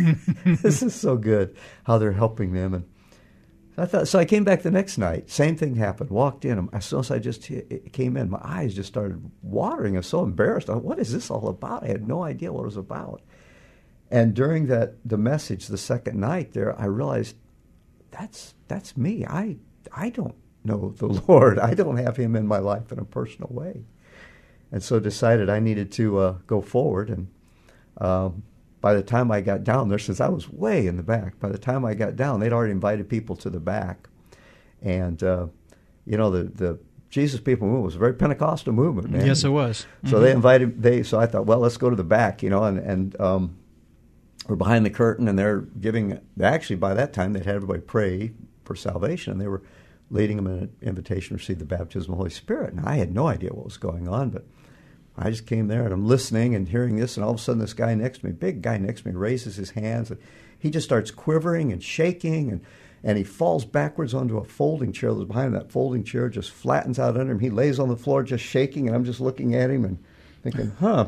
this 0.44 0.82
is 0.82 0.94
so 0.94 1.16
good 1.16 1.56
how 1.84 1.98
they're 1.98 2.12
helping 2.12 2.52
them. 2.52 2.74
And 2.74 2.84
I 3.76 3.86
thought, 3.86 4.06
so 4.06 4.18
I 4.18 4.26
came 4.26 4.44
back 4.44 4.62
the 4.62 4.70
next 4.70 4.98
night. 4.98 5.30
Same 5.30 5.56
thing 5.56 5.76
happened. 5.76 6.10
Walked 6.10 6.44
in. 6.44 6.68
As 6.72 6.84
soon 6.84 7.00
as 7.00 7.10
I 7.10 7.18
just 7.18 7.50
came 7.92 8.16
in, 8.16 8.28
my 8.28 8.40
eyes 8.42 8.74
just 8.74 8.88
started 8.88 9.30
watering. 9.42 9.96
I 9.96 10.00
was 10.00 10.06
so 10.06 10.22
embarrassed. 10.22 10.68
I 10.68 10.74
what 10.74 10.98
is 10.98 11.12
this 11.12 11.30
all 11.30 11.48
about? 11.48 11.84
I 11.84 11.88
had 11.88 12.06
no 12.06 12.22
idea 12.22 12.52
what 12.52 12.62
it 12.62 12.66
was 12.66 12.76
about. 12.76 13.22
And 14.10 14.34
during 14.34 14.66
that 14.66 14.96
the 15.06 15.16
message, 15.16 15.68
the 15.68 15.78
second 15.78 16.20
night 16.20 16.52
there, 16.52 16.78
I 16.78 16.84
realized 16.84 17.34
that's 18.10 18.54
that's 18.68 18.94
me. 18.94 19.24
I 19.24 19.56
I 19.90 20.10
don't 20.10 20.34
know 20.64 20.92
the 20.96 21.06
Lord. 21.28 21.58
I 21.58 21.72
don't 21.72 21.96
have 21.96 22.18
Him 22.18 22.36
in 22.36 22.46
my 22.46 22.58
life 22.58 22.92
in 22.92 22.98
a 22.98 23.06
personal 23.06 23.48
way, 23.50 23.84
and 24.70 24.82
so 24.82 25.00
decided 25.00 25.48
I 25.48 25.60
needed 25.60 25.90
to 25.92 26.18
uh, 26.18 26.32
go 26.46 26.60
forward. 26.60 27.08
And 27.08 27.28
um, 27.96 28.42
by 28.82 28.92
the 28.92 29.02
time 29.02 29.30
I 29.30 29.40
got 29.40 29.64
down 29.64 29.88
there, 29.88 29.98
since 29.98 30.20
I 30.20 30.28
was 30.28 30.50
way 30.50 30.86
in 30.86 30.96
the 30.98 31.04
back, 31.04 31.38
by 31.38 31.48
the 31.48 31.56
time 31.56 31.84
I 31.84 31.94
got 31.94 32.16
down, 32.16 32.40
they'd 32.40 32.52
already 32.52 32.72
invited 32.72 33.08
people 33.08 33.36
to 33.36 33.48
the 33.48 33.60
back, 33.60 34.08
and 34.82 35.22
uh, 35.22 35.46
you 36.04 36.18
know 36.18 36.30
the 36.30 36.42
the 36.42 36.78
Jesus 37.08 37.40
People 37.40 37.68
movement 37.68 37.84
was 37.86 37.94
a 37.94 37.98
very 37.98 38.12
Pentecostal 38.12 38.72
movement, 38.72 39.10
man. 39.10 39.24
Yes, 39.24 39.44
it 39.44 39.50
was. 39.50 39.86
So 40.04 40.18
they 40.18 40.32
invited 40.32 40.82
they. 40.82 41.04
So 41.04 41.18
I 41.18 41.26
thought, 41.26 41.46
well, 41.46 41.60
let's 41.60 41.76
go 41.76 41.88
to 41.88 41.96
the 41.96 42.04
back, 42.04 42.42
you 42.42 42.50
know, 42.50 42.64
and 42.64 42.78
and 42.78 43.20
um, 43.20 43.56
we're 44.48 44.56
behind 44.56 44.84
the 44.84 44.90
curtain, 44.90 45.28
and 45.28 45.38
they're 45.38 45.60
giving. 45.60 46.18
Actually, 46.42 46.76
by 46.76 46.92
that 46.92 47.12
time, 47.12 47.32
they'd 47.32 47.46
had 47.46 47.54
everybody 47.54 47.80
pray 47.80 48.32
for 48.64 48.74
salvation, 48.74 49.32
and 49.32 49.40
they 49.40 49.46
were 49.46 49.62
leading 50.10 50.36
them 50.36 50.46
in 50.48 50.52
an 50.54 50.76
invitation 50.82 51.28
to 51.28 51.40
receive 51.40 51.60
the 51.60 51.64
baptism 51.64 52.12
of 52.12 52.16
the 52.16 52.16
Holy 52.16 52.30
Spirit. 52.30 52.74
And 52.74 52.84
I 52.84 52.96
had 52.96 53.14
no 53.14 53.28
idea 53.28 53.50
what 53.50 53.64
was 53.64 53.78
going 53.78 54.08
on, 54.08 54.30
but 54.30 54.44
I 55.16 55.30
just 55.30 55.46
came 55.46 55.68
there 55.68 55.84
and 55.84 55.92
I'm 55.92 56.06
listening 56.06 56.54
and 56.54 56.68
hearing 56.68 56.96
this, 56.96 57.16
and 57.16 57.24
all 57.24 57.32
of 57.32 57.36
a 57.36 57.42
sudden, 57.42 57.60
this 57.60 57.74
guy 57.74 57.94
next 57.94 58.20
to 58.20 58.26
me, 58.26 58.32
big 58.32 58.62
guy 58.62 58.78
next 58.78 59.02
to 59.02 59.08
me, 59.08 59.14
raises 59.14 59.56
his 59.56 59.70
hands, 59.70 60.10
and 60.10 60.20
he 60.58 60.70
just 60.70 60.86
starts 60.86 61.10
quivering 61.10 61.72
and 61.72 61.82
shaking, 61.82 62.50
and 62.50 62.60
and 63.04 63.18
he 63.18 63.24
falls 63.24 63.64
backwards 63.64 64.14
onto 64.14 64.38
a 64.38 64.44
folding 64.44 64.92
chair 64.92 65.10
that 65.10 65.18
was 65.18 65.26
behind 65.26 65.48
him. 65.48 65.54
That 65.54 65.72
folding 65.72 66.04
chair 66.04 66.28
just 66.28 66.52
flattens 66.52 66.98
out 67.00 67.16
under 67.16 67.32
him. 67.32 67.40
He 67.40 67.50
lays 67.50 67.80
on 67.80 67.88
the 67.88 67.96
floor 67.96 68.22
just 68.22 68.44
shaking, 68.44 68.86
and 68.86 68.94
I'm 68.94 69.04
just 69.04 69.20
looking 69.20 69.54
at 69.54 69.70
him 69.70 69.84
and 69.84 69.98
thinking, 70.42 70.72
huh. 70.78 71.06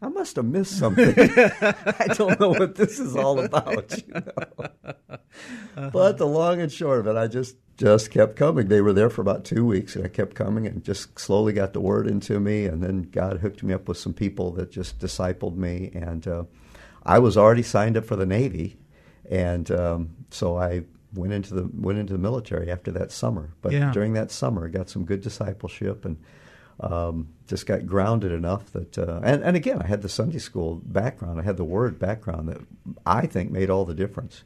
I 0.00 0.08
must 0.08 0.36
have 0.36 0.44
missed 0.44 0.78
something. 0.78 1.14
I 1.18 2.14
don't 2.14 2.38
know 2.38 2.50
what 2.50 2.76
this 2.76 2.98
is 3.00 3.16
all 3.16 3.40
about. 3.40 3.92
You 4.06 4.14
know? 4.14 5.90
But 5.92 6.18
the 6.18 6.26
long 6.26 6.60
and 6.60 6.70
short 6.70 7.00
of 7.00 7.06
it, 7.08 7.16
I 7.16 7.26
just 7.26 7.56
just 7.76 8.10
kept 8.10 8.36
coming. 8.36 8.68
They 8.68 8.80
were 8.80 8.92
there 8.92 9.10
for 9.10 9.22
about 9.22 9.44
two 9.44 9.64
weeks, 9.64 9.94
and 9.96 10.04
I 10.04 10.08
kept 10.08 10.34
coming, 10.34 10.66
and 10.66 10.82
just 10.82 11.18
slowly 11.18 11.52
got 11.52 11.72
the 11.72 11.80
word 11.80 12.06
into 12.06 12.40
me. 12.40 12.66
And 12.66 12.82
then 12.82 13.02
God 13.02 13.38
hooked 13.38 13.62
me 13.62 13.72
up 13.74 13.88
with 13.88 13.98
some 13.98 14.12
people 14.12 14.50
that 14.52 14.70
just 14.70 14.98
discipled 14.98 15.56
me, 15.56 15.90
and 15.94 16.26
uh, 16.26 16.44
I 17.04 17.18
was 17.20 17.36
already 17.36 17.62
signed 17.62 17.96
up 17.96 18.04
for 18.04 18.16
the 18.16 18.26
Navy, 18.26 18.76
and 19.30 19.70
um, 19.70 20.10
so 20.30 20.56
I 20.58 20.82
went 21.14 21.32
into 21.32 21.54
the 21.54 21.68
went 21.74 21.98
into 21.98 22.12
the 22.12 22.18
military 22.18 22.70
after 22.70 22.90
that 22.92 23.10
summer. 23.12 23.50
But 23.62 23.72
Yeah. 23.72 23.92
during 23.92 24.12
that 24.14 24.30
summer, 24.30 24.66
I 24.66 24.70
got 24.70 24.90
some 24.90 25.04
good 25.04 25.20
discipleship 25.22 26.04
and 26.04 26.18
um, 26.80 27.28
just 27.46 27.66
got 27.66 27.86
grounded 27.86 28.32
enough 28.32 28.72
that, 28.72 28.98
uh, 28.98 29.20
and, 29.22 29.42
and 29.42 29.56
again, 29.56 29.82
I 29.82 29.86
had 29.86 30.02
the 30.02 30.08
Sunday 30.08 30.38
school 30.38 30.80
background, 30.84 31.40
I 31.40 31.42
had 31.42 31.56
the 31.56 31.64
word 31.64 31.98
background 31.98 32.48
that 32.48 32.60
I 33.04 33.26
think 33.26 33.50
made 33.50 33.70
all 33.70 33.84
the 33.84 33.94
difference. 33.94 34.44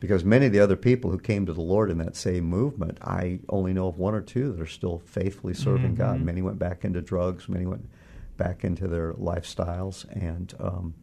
Because 0.00 0.24
many 0.24 0.46
of 0.46 0.52
the 0.52 0.60
other 0.60 0.76
people 0.76 1.10
who 1.10 1.18
came 1.18 1.46
to 1.46 1.54
the 1.54 1.62
Lord 1.62 1.90
in 1.90 1.96
that 1.98 2.14
same 2.14 2.44
movement, 2.44 2.98
I 3.00 3.38
only 3.48 3.72
know 3.72 3.88
of 3.88 3.96
one 3.96 4.14
or 4.14 4.20
two 4.20 4.52
that 4.52 4.60
are 4.60 4.66
still 4.66 4.98
faithfully 4.98 5.54
serving 5.54 5.94
mm-hmm. 5.94 6.02
God. 6.02 6.20
Many 6.20 6.42
went 6.42 6.58
back 6.58 6.84
into 6.84 7.00
drugs, 7.00 7.48
many 7.48 7.64
went 7.64 7.88
back 8.36 8.64
into 8.64 8.86
their 8.86 9.14
lifestyles, 9.14 10.04
and 10.12 10.52
um, 10.60 10.94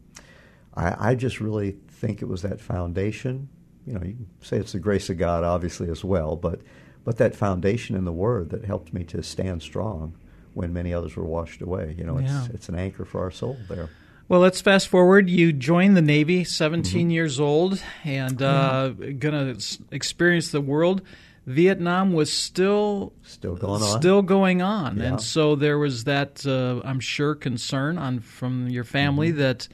I, 0.74 1.10
I 1.10 1.14
just 1.16 1.40
really 1.40 1.78
think 1.88 2.22
it 2.22 2.26
was 2.26 2.42
that 2.42 2.60
foundation. 2.60 3.48
You 3.86 3.94
know, 3.94 4.02
you 4.04 4.12
can 4.12 4.28
say 4.40 4.58
it's 4.58 4.72
the 4.72 4.78
grace 4.78 5.10
of 5.10 5.18
God, 5.18 5.42
obviously, 5.42 5.90
as 5.90 6.04
well, 6.04 6.36
but 6.36 6.60
but 7.04 7.16
that 7.16 7.34
foundation 7.34 7.96
in 7.96 8.04
the 8.04 8.12
Word 8.12 8.50
that 8.50 8.64
helped 8.64 8.92
me 8.92 9.02
to 9.04 9.22
stand 9.24 9.62
strong 9.62 10.14
when 10.54 10.72
many 10.72 10.92
others 10.92 11.16
were 11.16 11.24
washed 11.24 11.62
away. 11.62 11.94
You 11.98 12.04
know, 12.04 12.18
it's 12.18 12.30
yeah. 12.30 12.46
it's 12.52 12.68
an 12.68 12.74
anchor 12.74 13.04
for 13.04 13.20
our 13.20 13.30
soul 13.30 13.56
there. 13.68 13.90
Well, 14.28 14.40
let's 14.40 14.60
fast 14.60 14.88
forward. 14.88 15.28
You 15.28 15.52
joined 15.52 15.96
the 15.96 16.02
Navy, 16.02 16.44
17 16.44 17.02
mm-hmm. 17.02 17.10
years 17.10 17.38
old, 17.38 17.82
and 18.04 18.40
uh, 18.40 18.88
going 18.90 19.58
to 19.58 19.78
experience 19.90 20.50
the 20.50 20.60
world. 20.60 21.02
Vietnam 21.44 22.12
was 22.12 22.32
still 22.32 23.12
still 23.24 23.56
going 23.56 23.82
on, 23.82 24.00
still 24.00 24.22
going 24.22 24.62
on, 24.62 24.98
yeah. 24.98 25.04
and 25.04 25.20
so 25.20 25.56
there 25.56 25.76
was 25.76 26.04
that 26.04 26.46
uh, 26.46 26.80
I'm 26.86 27.00
sure 27.00 27.34
concern 27.34 27.98
on 27.98 28.20
from 28.20 28.68
your 28.68 28.84
family 28.84 29.30
mm-hmm. 29.30 29.38
that 29.38 29.68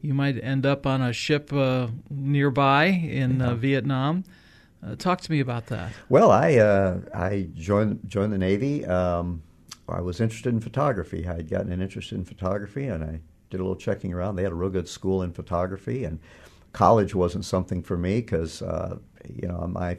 you 0.00 0.14
might 0.14 0.42
end 0.42 0.66
up 0.66 0.84
on 0.84 1.00
a 1.00 1.12
ship 1.12 1.52
uh, 1.52 1.86
nearby 2.10 2.86
in 2.86 3.40
uh, 3.40 3.50
yeah. 3.50 3.54
Vietnam. 3.54 4.24
Uh, 4.84 4.96
talk 4.96 5.20
to 5.20 5.30
me 5.30 5.38
about 5.38 5.66
that. 5.66 5.92
Well, 6.08 6.32
I 6.32 6.56
uh, 6.56 6.98
I 7.14 7.48
joined 7.54 8.00
joined 8.08 8.32
the 8.32 8.38
Navy. 8.38 8.84
Um, 8.84 9.42
I 9.92 10.00
was 10.00 10.20
interested 10.20 10.52
in 10.52 10.60
photography. 10.60 11.26
I 11.26 11.34
had 11.34 11.50
gotten 11.50 11.72
an 11.72 11.82
interest 11.82 12.12
in 12.12 12.24
photography, 12.24 12.86
and 12.86 13.02
I 13.02 13.20
did 13.50 13.60
a 13.60 13.62
little 13.62 13.76
checking 13.76 14.12
around. 14.12 14.36
They 14.36 14.42
had 14.42 14.52
a 14.52 14.56
real 14.56 14.70
good 14.70 14.88
school 14.88 15.22
in 15.22 15.32
photography, 15.32 16.04
and 16.04 16.18
college 16.72 17.14
wasn't 17.14 17.44
something 17.44 17.82
for 17.82 17.96
me 17.96 18.20
because 18.20 18.62
uh, 18.62 18.96
you 19.28 19.48
know 19.48 19.66
my 19.68 19.98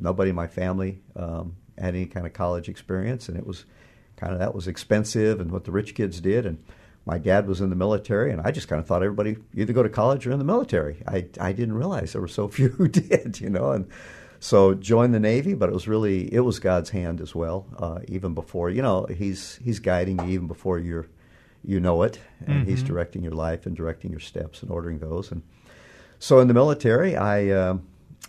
nobody 0.00 0.30
in 0.30 0.36
my 0.36 0.46
family 0.46 1.00
um, 1.16 1.56
had 1.78 1.94
any 1.94 2.06
kind 2.06 2.26
of 2.26 2.32
college 2.32 2.68
experience, 2.68 3.28
and 3.28 3.36
it 3.36 3.46
was 3.46 3.64
kind 4.16 4.32
of 4.32 4.38
that 4.38 4.54
was 4.54 4.66
expensive 4.66 5.40
and 5.40 5.50
what 5.50 5.64
the 5.64 5.72
rich 5.72 5.94
kids 5.94 6.20
did, 6.20 6.46
and 6.46 6.62
my 7.06 7.18
dad 7.18 7.46
was 7.46 7.60
in 7.60 7.70
the 7.70 7.76
military, 7.76 8.32
and 8.32 8.40
I 8.40 8.50
just 8.50 8.68
kind 8.68 8.80
of 8.80 8.86
thought 8.86 9.02
everybody 9.02 9.36
either 9.54 9.72
go 9.72 9.82
to 9.82 9.88
college 9.88 10.26
or 10.26 10.32
in 10.32 10.38
the 10.38 10.44
military. 10.44 11.02
I 11.06 11.26
I 11.40 11.52
didn't 11.52 11.74
realize 11.74 12.12
there 12.12 12.22
were 12.22 12.28
so 12.28 12.48
few 12.56 12.70
who 12.70 12.88
did, 12.88 13.40
you 13.40 13.50
know, 13.50 13.72
and 13.72 13.86
so 14.44 14.74
joined 14.74 15.14
the 15.14 15.20
Navy, 15.20 15.54
but 15.54 15.70
it 15.70 15.72
was 15.72 15.88
really 15.88 16.30
it 16.30 16.40
was 16.40 16.58
God's 16.58 16.90
hand 16.90 17.22
as 17.22 17.34
well. 17.34 17.66
Uh, 17.78 18.00
even 18.08 18.34
before 18.34 18.68
you 18.68 18.82
know, 18.82 19.06
He's 19.06 19.56
He's 19.64 19.78
guiding 19.78 20.18
you 20.18 20.34
even 20.34 20.48
before 20.48 20.78
you're 20.78 21.06
you 21.64 21.80
know 21.80 22.02
it, 22.02 22.20
and 22.46 22.58
mm-hmm. 22.60 22.68
He's 22.68 22.82
directing 22.82 23.22
your 23.22 23.32
life 23.32 23.64
and 23.64 23.74
directing 23.74 24.10
your 24.10 24.20
steps 24.20 24.60
and 24.60 24.70
ordering 24.70 24.98
those. 24.98 25.32
And 25.32 25.42
so 26.18 26.40
in 26.40 26.48
the 26.48 26.52
military, 26.52 27.16
I 27.16 27.48
uh, 27.48 27.78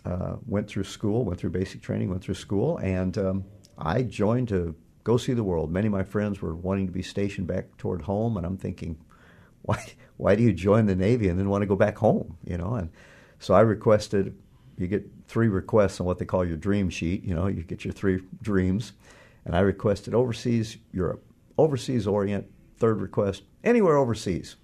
uh, 0.06 0.38
went 0.48 0.70
through 0.70 0.86
school, 0.86 1.26
went 1.26 1.38
through 1.38 1.50
basic 1.50 1.82
training, 1.82 2.10
went 2.10 2.24
through 2.24 2.36
school, 2.36 2.78
and 2.78 3.18
um, 3.18 3.44
I 3.78 4.04
joined 4.04 4.48
to 4.50 4.74
go 5.04 5.18
see 5.18 5.34
the 5.34 5.44
world. 5.44 5.70
Many 5.70 5.88
of 5.88 5.94
my 5.94 6.04
friends 6.04 6.42
were 6.42 6.56
wanting 6.56 6.86
to 6.86 6.94
be 6.94 7.02
stationed 7.02 7.48
back 7.48 7.76
toward 7.76 8.04
home, 8.04 8.38
and 8.38 8.46
I'm 8.46 8.58
thinking, 8.58 8.98
why 9.64 9.86
why 10.16 10.36
do 10.36 10.44
you 10.44 10.54
join 10.54 10.86
the 10.86 10.96
Navy 10.96 11.28
and 11.28 11.38
then 11.38 11.50
want 11.50 11.64
to 11.64 11.68
go 11.68 11.76
back 11.76 11.98
home? 11.98 12.38
You 12.46 12.58
know, 12.58 12.76
and 12.76 12.90
so 13.38 13.54
I 13.54 13.60
requested 13.60 14.34
you 14.78 14.88
get 14.88 15.10
three 15.28 15.48
requests 15.48 16.00
on 16.00 16.06
what 16.06 16.20
they 16.20 16.26
call 16.26 16.46
your 16.46 16.58
dream 16.58 16.90
sheet. 16.90 17.24
You 17.24 17.36
know, 17.36 17.48
you 17.48 17.64
get 17.64 17.86
your 17.86 17.94
three 17.94 18.22
dreams, 18.42 18.94
and 19.46 19.56
I 19.56 19.62
requested 19.62 20.14
overseas 20.14 20.78
Europe, 20.92 21.24
overseas 21.58 22.08
Orient. 22.08 22.48
Third 22.78 23.00
request 23.00 23.44
anywhere 23.64 23.96
overseas, 23.96 24.58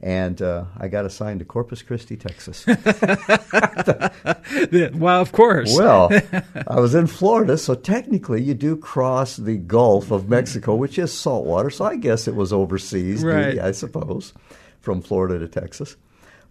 and 0.00 0.40
uh, 0.40 0.66
I 0.78 0.86
got 0.86 1.04
assigned 1.04 1.40
to 1.40 1.44
Corpus 1.44 1.82
Christi, 1.82 2.16
Texas. 2.16 2.64
well, 4.94 5.20
of 5.20 5.32
course. 5.32 5.76
well, 5.76 6.08
I 6.68 6.78
was 6.78 6.94
in 6.94 7.08
Florida, 7.08 7.58
so 7.58 7.74
technically 7.74 8.42
you 8.42 8.54
do 8.54 8.76
cross 8.76 9.36
the 9.36 9.56
Gulf 9.56 10.12
of 10.12 10.28
Mexico, 10.28 10.76
which 10.76 11.00
is 11.00 11.12
saltwater. 11.12 11.70
So 11.70 11.84
I 11.84 11.96
guess 11.96 12.28
it 12.28 12.36
was 12.36 12.52
overseas, 12.52 13.24
right. 13.24 13.58
I 13.58 13.72
suppose, 13.72 14.32
from 14.80 15.02
Florida 15.02 15.40
to 15.40 15.48
Texas. 15.48 15.96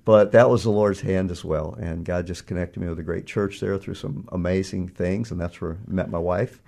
But 0.04 0.32
that 0.32 0.50
was 0.50 0.64
the 0.64 0.72
Lord's 0.72 1.02
hand 1.02 1.30
as 1.30 1.46
well, 1.46 1.78
and 1.80 2.04
God 2.04 2.26
just 2.26 2.48
connected 2.48 2.80
me 2.80 2.90
with 2.90 2.98
a 2.98 3.04
great 3.04 3.28
church 3.28 3.60
there 3.60 3.78
through 3.78 3.96
some 3.96 4.28
amazing 4.32 4.88
things, 4.88 5.30
and 5.30 5.40
that's 5.40 5.62
where 5.62 5.74
I 5.74 5.92
met 5.92 6.10
my 6.10 6.18
wife. 6.18 6.62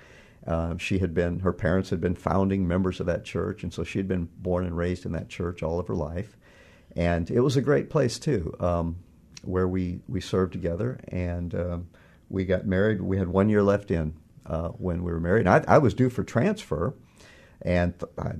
Uh, 0.45 0.77
she 0.77 0.99
had 0.99 1.13
been, 1.13 1.39
her 1.39 1.53
parents 1.53 1.89
had 1.89 1.99
been 1.99 2.15
founding 2.15 2.67
members 2.67 2.99
of 2.99 3.07
that 3.07 3.25
church, 3.25 3.63
and 3.63 3.73
so 3.73 3.83
she 3.83 3.97
had 3.97 4.07
been 4.07 4.29
born 4.37 4.65
and 4.65 4.77
raised 4.77 5.05
in 5.05 5.13
that 5.13 5.29
church 5.29 5.63
all 5.63 5.79
of 5.79 5.87
her 5.87 5.95
life, 5.95 6.37
and 6.95 7.31
it 7.31 7.39
was 7.39 7.57
a 7.57 7.61
great 7.61 7.89
place 7.89 8.19
too, 8.19 8.53
um, 8.59 8.97
where 9.43 9.67
we 9.67 10.01
we 10.07 10.21
served 10.21 10.53
together, 10.53 10.99
and 11.07 11.55
um, 11.55 11.87
we 12.29 12.45
got 12.45 12.67
married. 12.67 13.01
We 13.01 13.17
had 13.17 13.29
one 13.29 13.49
year 13.49 13.63
left 13.63 13.89
in 13.89 14.13
uh, 14.45 14.69
when 14.69 15.03
we 15.03 15.11
were 15.11 15.19
married. 15.19 15.47
I, 15.47 15.63
I, 15.67 15.77
was 15.79 15.93
due 15.93 16.09
for 16.09 16.23
transfer, 16.23 16.93
and 17.61 17.93
I 18.17 18.33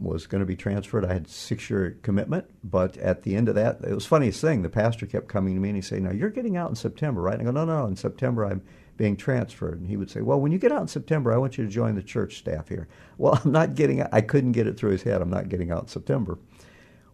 was 0.00 0.26
going 0.26 0.40
to 0.40 0.46
be 0.46 0.56
transferred. 0.56 1.04
I 1.04 1.12
had 1.12 1.28
six 1.28 1.68
year 1.68 1.98
commitment, 2.02 2.46
but 2.64 2.96
at 2.96 3.22
the 3.22 3.36
end 3.36 3.48
of 3.48 3.54
that, 3.54 3.80
it 3.84 3.94
was 3.94 4.06
funniest 4.06 4.40
thing. 4.40 4.62
The 4.62 4.70
pastor 4.70 5.06
kept 5.06 5.28
coming 5.28 5.54
to 5.54 5.60
me 5.60 5.68
and 5.68 5.76
he 5.76 5.82
said, 5.82 6.02
"Now 6.02 6.10
you're 6.10 6.30
getting 6.30 6.56
out 6.56 6.70
in 6.70 6.76
September, 6.76 7.20
right?" 7.20 7.38
And 7.38 7.42
I 7.42 7.44
go, 7.44 7.50
"No, 7.50 7.64
no, 7.64 7.86
in 7.86 7.96
September 7.96 8.46
I'm 8.46 8.62
being 8.96 9.16
transferred." 9.16 9.78
And 9.78 9.88
he 9.88 9.96
would 9.96 10.10
say, 10.10 10.22
"Well, 10.22 10.40
when 10.40 10.52
you 10.52 10.58
get 10.58 10.72
out 10.72 10.80
in 10.80 10.88
September, 10.88 11.32
I 11.32 11.36
want 11.36 11.58
you 11.58 11.64
to 11.64 11.70
join 11.70 11.94
the 11.94 12.02
church 12.02 12.38
staff 12.38 12.68
here." 12.68 12.88
Well, 13.18 13.40
I'm 13.44 13.52
not 13.52 13.74
getting. 13.74 14.02
I 14.02 14.22
couldn't 14.22 14.52
get 14.52 14.66
it 14.66 14.78
through 14.78 14.92
his 14.92 15.02
head. 15.02 15.20
I'm 15.20 15.30
not 15.30 15.50
getting 15.50 15.70
out 15.70 15.82
in 15.82 15.88
September. 15.88 16.38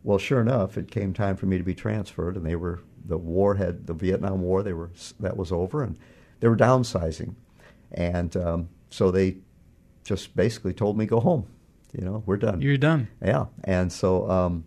Well, 0.05 0.19
sure 0.19 0.41
enough, 0.41 0.79
it 0.79 0.91
came 0.91 1.13
time 1.13 1.37
for 1.37 1.47
me 1.47 1.59
to 1.59 1.65
be 1.65 1.75
transferred, 1.75 2.37
and 2.37 2.47
they 2.47 2.57
were 2.57 2.81
the 3.05 3.19
war 3.19 3.57
had 3.57 3.89
the 3.89 3.95
Vietnam 3.95 4.43
War. 4.43 4.63
They 4.63 4.73
were 4.73 4.91
that 5.19 5.37
was 5.37 5.51
over, 5.51 5.83
and 5.83 5.99
they 6.39 6.49
were 6.49 6.57
downsizing, 6.57 7.35
and 7.91 8.37
um, 8.37 8.69
so 8.91 9.11
they 9.11 9.39
just 10.05 10.37
basically 10.37 10.73
told 10.73 10.97
me 10.97 11.05
go 11.05 11.19
home 11.19 11.49
you 11.93 12.05
know, 12.05 12.23
we're 12.27 12.37
done. 12.37 12.61
You're 12.61 12.77
done. 12.77 13.09
Yeah. 13.25 13.47
And 13.65 13.93
so 13.93 14.29
um, 14.31 14.65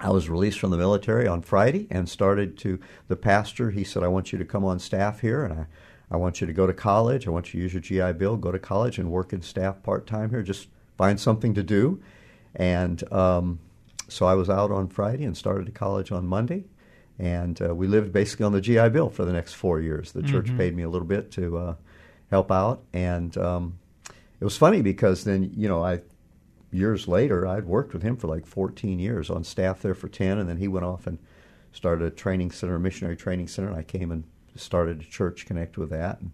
I 0.00 0.10
was 0.10 0.28
released 0.28 0.58
from 0.58 0.70
the 0.70 0.76
military 0.76 1.26
on 1.26 1.42
Friday 1.42 1.86
and 1.90 2.08
started 2.08 2.56
to, 2.58 2.78
the 3.08 3.16
pastor, 3.16 3.70
he 3.70 3.84
said, 3.84 4.02
I 4.02 4.08
want 4.08 4.32
you 4.32 4.38
to 4.38 4.44
come 4.44 4.64
on 4.64 4.78
staff 4.78 5.20
here 5.20 5.44
and 5.44 5.52
I, 5.52 5.66
I 6.10 6.16
want 6.16 6.40
you 6.40 6.46
to 6.46 6.52
go 6.52 6.66
to 6.66 6.72
college. 6.72 7.26
I 7.26 7.30
want 7.30 7.52
you 7.52 7.58
to 7.58 7.62
use 7.62 7.72
your 7.72 7.82
GI 7.82 8.18
Bill, 8.18 8.36
go 8.36 8.52
to 8.52 8.58
college 8.58 8.98
and 8.98 9.10
work 9.10 9.32
in 9.32 9.42
staff 9.42 9.82
part 9.82 10.06
time 10.06 10.30
here. 10.30 10.42
Just 10.42 10.68
find 10.96 11.20
something 11.20 11.54
to 11.54 11.62
do. 11.62 12.00
And 12.54 13.10
um, 13.12 13.60
so 14.08 14.26
I 14.26 14.34
was 14.34 14.48
out 14.48 14.70
on 14.70 14.88
Friday 14.88 15.24
and 15.24 15.36
started 15.36 15.66
to 15.66 15.72
college 15.72 16.10
on 16.10 16.26
Monday. 16.26 16.64
And 17.18 17.60
uh, 17.60 17.74
we 17.74 17.88
lived 17.88 18.12
basically 18.12 18.46
on 18.46 18.52
the 18.52 18.60
GI 18.60 18.90
Bill 18.90 19.10
for 19.10 19.24
the 19.24 19.32
next 19.32 19.54
four 19.54 19.80
years. 19.80 20.12
The 20.12 20.20
mm-hmm. 20.20 20.32
church 20.32 20.56
paid 20.56 20.74
me 20.74 20.84
a 20.84 20.88
little 20.88 21.06
bit 21.06 21.30
to 21.32 21.58
uh, 21.58 21.74
help 22.30 22.50
out. 22.50 22.84
And 22.92 23.36
um, 23.36 23.78
it 24.40 24.44
was 24.44 24.56
funny 24.56 24.82
because 24.82 25.24
then, 25.24 25.50
you 25.56 25.68
know, 25.68 25.84
I 25.84 26.00
years 26.70 27.08
later, 27.08 27.46
I'd 27.46 27.64
worked 27.64 27.92
with 27.92 28.02
him 28.02 28.16
for 28.16 28.28
like 28.28 28.46
14 28.46 28.98
years 28.98 29.30
on 29.30 29.44
staff 29.44 29.80
there 29.80 29.94
for 29.94 30.08
10, 30.08 30.38
and 30.38 30.48
then 30.48 30.58
he 30.58 30.68
went 30.68 30.84
off 30.84 31.06
and 31.06 31.18
started 31.72 32.04
a 32.04 32.10
training 32.10 32.50
center, 32.50 32.76
a 32.76 32.80
missionary 32.80 33.16
training 33.16 33.48
center, 33.48 33.68
and 33.68 33.76
I 33.76 33.82
came 33.82 34.10
and 34.10 34.24
started 34.56 35.00
a 35.00 35.04
church 35.04 35.46
connect 35.46 35.78
with 35.78 35.90
that. 35.90 36.20
And, 36.20 36.32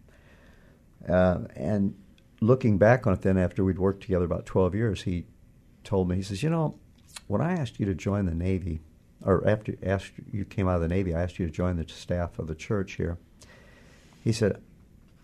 uh, 1.08 1.38
and 1.54 1.94
looking 2.40 2.78
back 2.78 3.06
on 3.06 3.12
it 3.12 3.22
then, 3.22 3.38
after 3.38 3.64
we'd 3.64 3.78
worked 3.78 4.02
together 4.02 4.24
about 4.24 4.46
12 4.46 4.74
years, 4.74 5.02
he 5.02 5.26
told 5.82 6.08
me, 6.08 6.16
he 6.16 6.22
says, 6.22 6.42
you 6.42 6.50
know, 6.50 6.78
when 7.26 7.40
I 7.40 7.52
asked 7.52 7.78
you 7.78 7.86
to 7.86 7.94
join 7.94 8.26
the 8.26 8.34
Navy, 8.34 8.80
or 9.24 9.46
after 9.48 9.74
asked 9.82 10.12
you 10.32 10.44
came 10.44 10.68
out 10.68 10.76
of 10.76 10.82
the 10.82 10.88
Navy, 10.88 11.14
I 11.14 11.22
asked 11.22 11.38
you 11.38 11.46
to 11.46 11.52
join 11.52 11.76
the 11.76 11.88
staff 11.88 12.38
of 12.38 12.46
the 12.46 12.54
church 12.54 12.94
here. 12.94 13.18
He 14.22 14.32
said, 14.32 14.60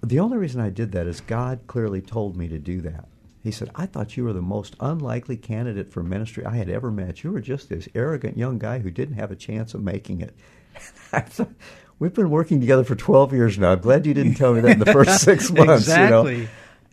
the 0.03 0.19
only 0.19 0.39
reason 0.39 0.61
I 0.61 0.71
did 0.71 0.93
that 0.93 1.07
is 1.07 1.21
God 1.21 1.61
clearly 1.67 2.01
told 2.01 2.37
me 2.37 2.49
to 2.49 2.59
do 2.59 2.81
that. 2.83 3.07
He 3.43 3.51
said, 3.51 3.71
I 3.75 3.87
thought 3.87 4.17
you 4.17 4.25
were 4.25 4.33
the 4.33 4.43
most 4.43 4.77
unlikely 4.81 5.37
candidate 5.37 5.93
for 5.93 6.03
ministry 6.03 6.45
I 6.45 6.57
had 6.57 6.69
ever 6.69 6.91
met. 6.91 7.25
You 7.25 7.33
were 7.33 7.41
just 7.41 7.69
this 7.69 7.89
arrogant 7.95 8.37
young 8.37 8.59
guy 8.59 8.81
who 8.81 8.91
didn't 8.91 9.15
have 9.15 9.31
a 9.31 9.37
chance 9.37 9.73
of 9.73 9.83
making 9.83 10.21
it. 10.21 10.35
I 11.13 11.21
thought, 11.21 11.51
we've 11.99 12.13
been 12.13 12.31
working 12.31 12.61
together 12.61 12.85
for 12.85 12.95
12 12.95 13.33
years 13.33 13.59
now. 13.59 13.73
I'm 13.73 13.81
glad 13.81 14.05
you 14.05 14.13
didn't 14.13 14.35
tell 14.35 14.53
me 14.53 14.61
that 14.61 14.73
in 14.73 14.79
the 14.79 14.93
first 14.93 15.21
six 15.25 15.51
months. 15.51 15.85
exactly. 15.85 16.37
You 16.37 16.43
know? 16.43 16.49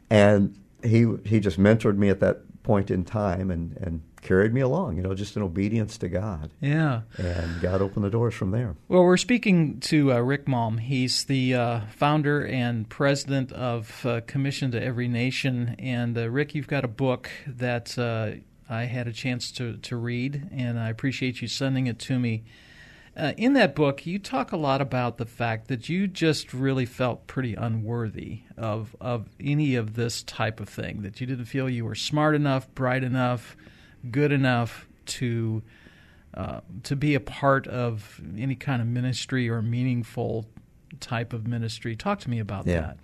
And 0.10 0.56
he, 0.84 1.06
he 1.26 1.40
just 1.42 1.60
mentored 1.60 1.98
me 1.98 2.10
at 2.10 2.22
that 2.22 2.42
point 2.68 2.92
in 2.92 3.06
time 3.06 3.50
and, 3.50 3.78
and 3.78 4.02
carried 4.22 4.54
me 4.54 4.60
along, 4.60 4.98
you 4.98 5.02
know, 5.02 5.16
just 5.16 5.38
in 5.38 5.42
obedience 5.42 5.98
to 5.98 6.10
God. 6.10 6.52
Yeah. 6.60 7.04
And 7.18 7.62
God 7.62 7.82
opened 7.82 8.04
the 8.04 8.10
doors 8.10 8.34
from 8.34 8.52
there. 8.52 8.76
Well, 8.90 9.04
we're 9.04 9.16
speaking 9.16 9.80
to 9.80 10.12
uh, 10.12 10.20
Rick 10.20 10.48
Malm. 10.48 10.82
He's 10.82 11.24
the 11.24 11.56
uh, 11.56 11.80
founder 11.96 12.46
and 12.46 12.90
president 12.90 13.54
of 13.54 14.06
uh, 14.06 14.20
Commission 14.28 14.72
to 14.72 14.84
Every 14.84 15.08
Nation. 15.08 15.78
And 15.80 16.18
uh, 16.18 16.30
Rick, 16.30 16.56
you've 16.56 16.68
got 16.68 16.84
a 16.84 16.90
book 16.90 17.30
that 17.48 17.98
uh, 17.98 18.32
I 18.70 18.84
had 18.84 19.08
a 19.08 19.14
chance 19.14 19.50
to, 19.54 19.78
to 19.78 19.96
read, 19.96 20.50
and 20.52 20.78
I 20.78 20.90
appreciate 20.90 21.42
you 21.42 21.48
sending 21.48 21.88
it 21.88 21.98
to 22.00 22.20
me. 22.20 22.44
Uh, 23.18 23.34
in 23.36 23.54
that 23.54 23.74
book, 23.74 24.06
you 24.06 24.20
talk 24.20 24.52
a 24.52 24.58
lot 24.58 24.80
about 24.80 25.18
the 25.18 25.26
fact 25.26 25.70
that 25.70 25.90
you 25.90 26.08
just 26.08 26.54
really 26.54 26.86
felt 26.86 27.26
pretty 27.26 27.56
unworthy 27.56 28.42
of 28.56 28.96
of 29.02 29.28
any 29.40 29.76
of 29.76 29.96
this 29.96 30.22
type 30.24 30.60
of 30.60 30.70
thing. 30.70 31.02
That 31.02 31.20
you 31.20 31.26
didn't 31.26 31.46
feel 31.46 31.68
you 31.68 31.84
were 31.84 31.96
smart 31.96 32.36
enough, 32.36 32.74
bright 32.76 33.04
enough, 33.04 33.58
good 34.12 34.32
enough 34.32 34.88
to 35.08 35.64
uh, 36.36 36.62
to 36.84 36.96
be 36.96 37.16
a 37.16 37.20
part 37.20 37.68
of 37.68 38.22
any 38.38 38.56
kind 38.56 38.82
of 38.82 38.88
ministry 38.88 39.50
or 39.50 39.64
meaningful 39.64 40.46
type 41.00 41.34
of 41.34 41.48
ministry. 41.48 41.96
Talk 41.96 42.20
to 42.20 42.30
me 42.30 42.38
about 42.40 42.68
yeah. 42.68 42.82
that. 42.82 42.98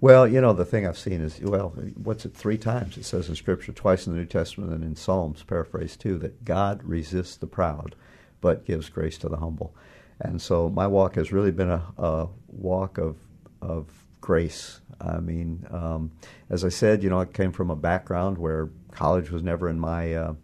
Well, 0.00 0.26
you 0.26 0.40
know, 0.40 0.52
the 0.52 0.64
thing 0.64 0.86
I've 0.86 0.98
seen 0.98 1.20
is, 1.20 1.40
well, 1.40 1.70
what's 2.02 2.24
it 2.24 2.34
three 2.34 2.58
times? 2.58 2.96
It 2.96 3.04
says 3.04 3.28
in 3.28 3.36
Scripture, 3.36 3.72
twice 3.72 4.06
in 4.06 4.12
the 4.12 4.18
New 4.18 4.26
Testament 4.26 4.72
and 4.72 4.82
in 4.82 4.96
Psalms, 4.96 5.44
paraphrase 5.44 5.96
too, 5.96 6.18
that 6.18 6.44
God 6.44 6.82
resists 6.82 7.36
the 7.36 7.46
proud 7.46 7.94
but 8.40 8.64
gives 8.64 8.88
grace 8.88 9.18
to 9.18 9.28
the 9.28 9.36
humble. 9.36 9.74
And 10.20 10.40
so 10.40 10.68
my 10.68 10.86
walk 10.86 11.14
has 11.14 11.32
really 11.32 11.50
been 11.50 11.70
a, 11.70 11.82
a 11.98 12.28
walk 12.48 12.98
of, 12.98 13.16
of 13.62 13.86
grace. 14.20 14.80
I 15.00 15.18
mean, 15.18 15.66
um, 15.70 16.12
as 16.50 16.64
I 16.64 16.68
said, 16.68 17.02
you 17.02 17.10
know, 17.10 17.20
I 17.20 17.24
came 17.24 17.52
from 17.52 17.70
a 17.70 17.76
background 17.76 18.38
where 18.38 18.68
college 18.90 19.30
was 19.30 19.42
never 19.42 19.68
in 19.68 19.80
my, 19.80 20.14
uh, 20.14 20.34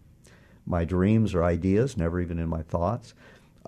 my 0.65 0.83
dreams 0.83 1.33
or 1.33 1.43
ideas, 1.43 1.95
never 1.95 2.19
even 2.19 2.39
in 2.39 2.49
my 2.49 2.63
thoughts. 2.63 3.13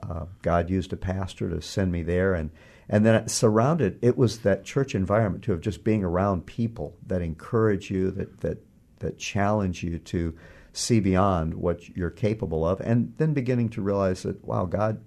Uh, 0.02 0.26
God 0.42 0.70
used 0.70 0.94
a 0.94 0.98
pastor 0.98 1.50
to 1.50 1.62
send 1.62 1.92
me 1.92 2.04
there, 2.04 2.34
and 2.34 2.52
and 2.88 3.06
then 3.06 3.28
surrounded 3.28 4.00
it 4.02 4.18
was 4.18 4.40
that 4.40 4.64
church 4.64 4.96
environment 4.96 5.44
too 5.44 5.54
of 5.54 5.62
just 5.62 5.84
being 5.84 6.04
around 6.04 6.46
people 6.46 6.96
that 7.06 7.22
encourage 7.22 7.92
you, 7.92 8.12
that 8.12 8.42
that 8.42 8.58
that 9.00 9.18
challenge 9.18 9.84
you 9.84 10.00
to 10.00 10.36
see 10.80 11.00
beyond 11.00 11.54
what 11.54 11.90
you're 11.96 12.10
capable 12.10 12.66
of, 12.66 12.80
and 12.82 13.14
then 13.18 13.34
beginning 13.34 13.70
to 13.70 13.82
realize 13.82 14.24
that 14.24 14.44
wow, 14.44 14.66
God, 14.66 15.02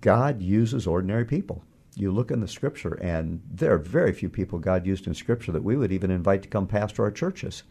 God 0.00 0.40
uses 0.40 0.86
ordinary 0.86 1.24
people. 1.24 1.64
You 1.96 2.12
look 2.12 2.30
in 2.30 2.40
the 2.40 2.48
Scripture, 2.48 2.94
and 2.94 3.42
there 3.50 3.74
are 3.74 3.78
very 3.78 4.12
few 4.12 4.28
people 4.28 4.58
God 4.58 4.86
used 4.86 5.06
in 5.06 5.14
Scripture 5.14 5.52
that 5.52 5.64
we 5.64 5.76
would 5.76 5.92
even 5.92 6.10
invite 6.10 6.42
to 6.42 6.48
come 6.48 6.66
pastor 6.66 7.02
our 7.02 7.10
churches. 7.10 7.64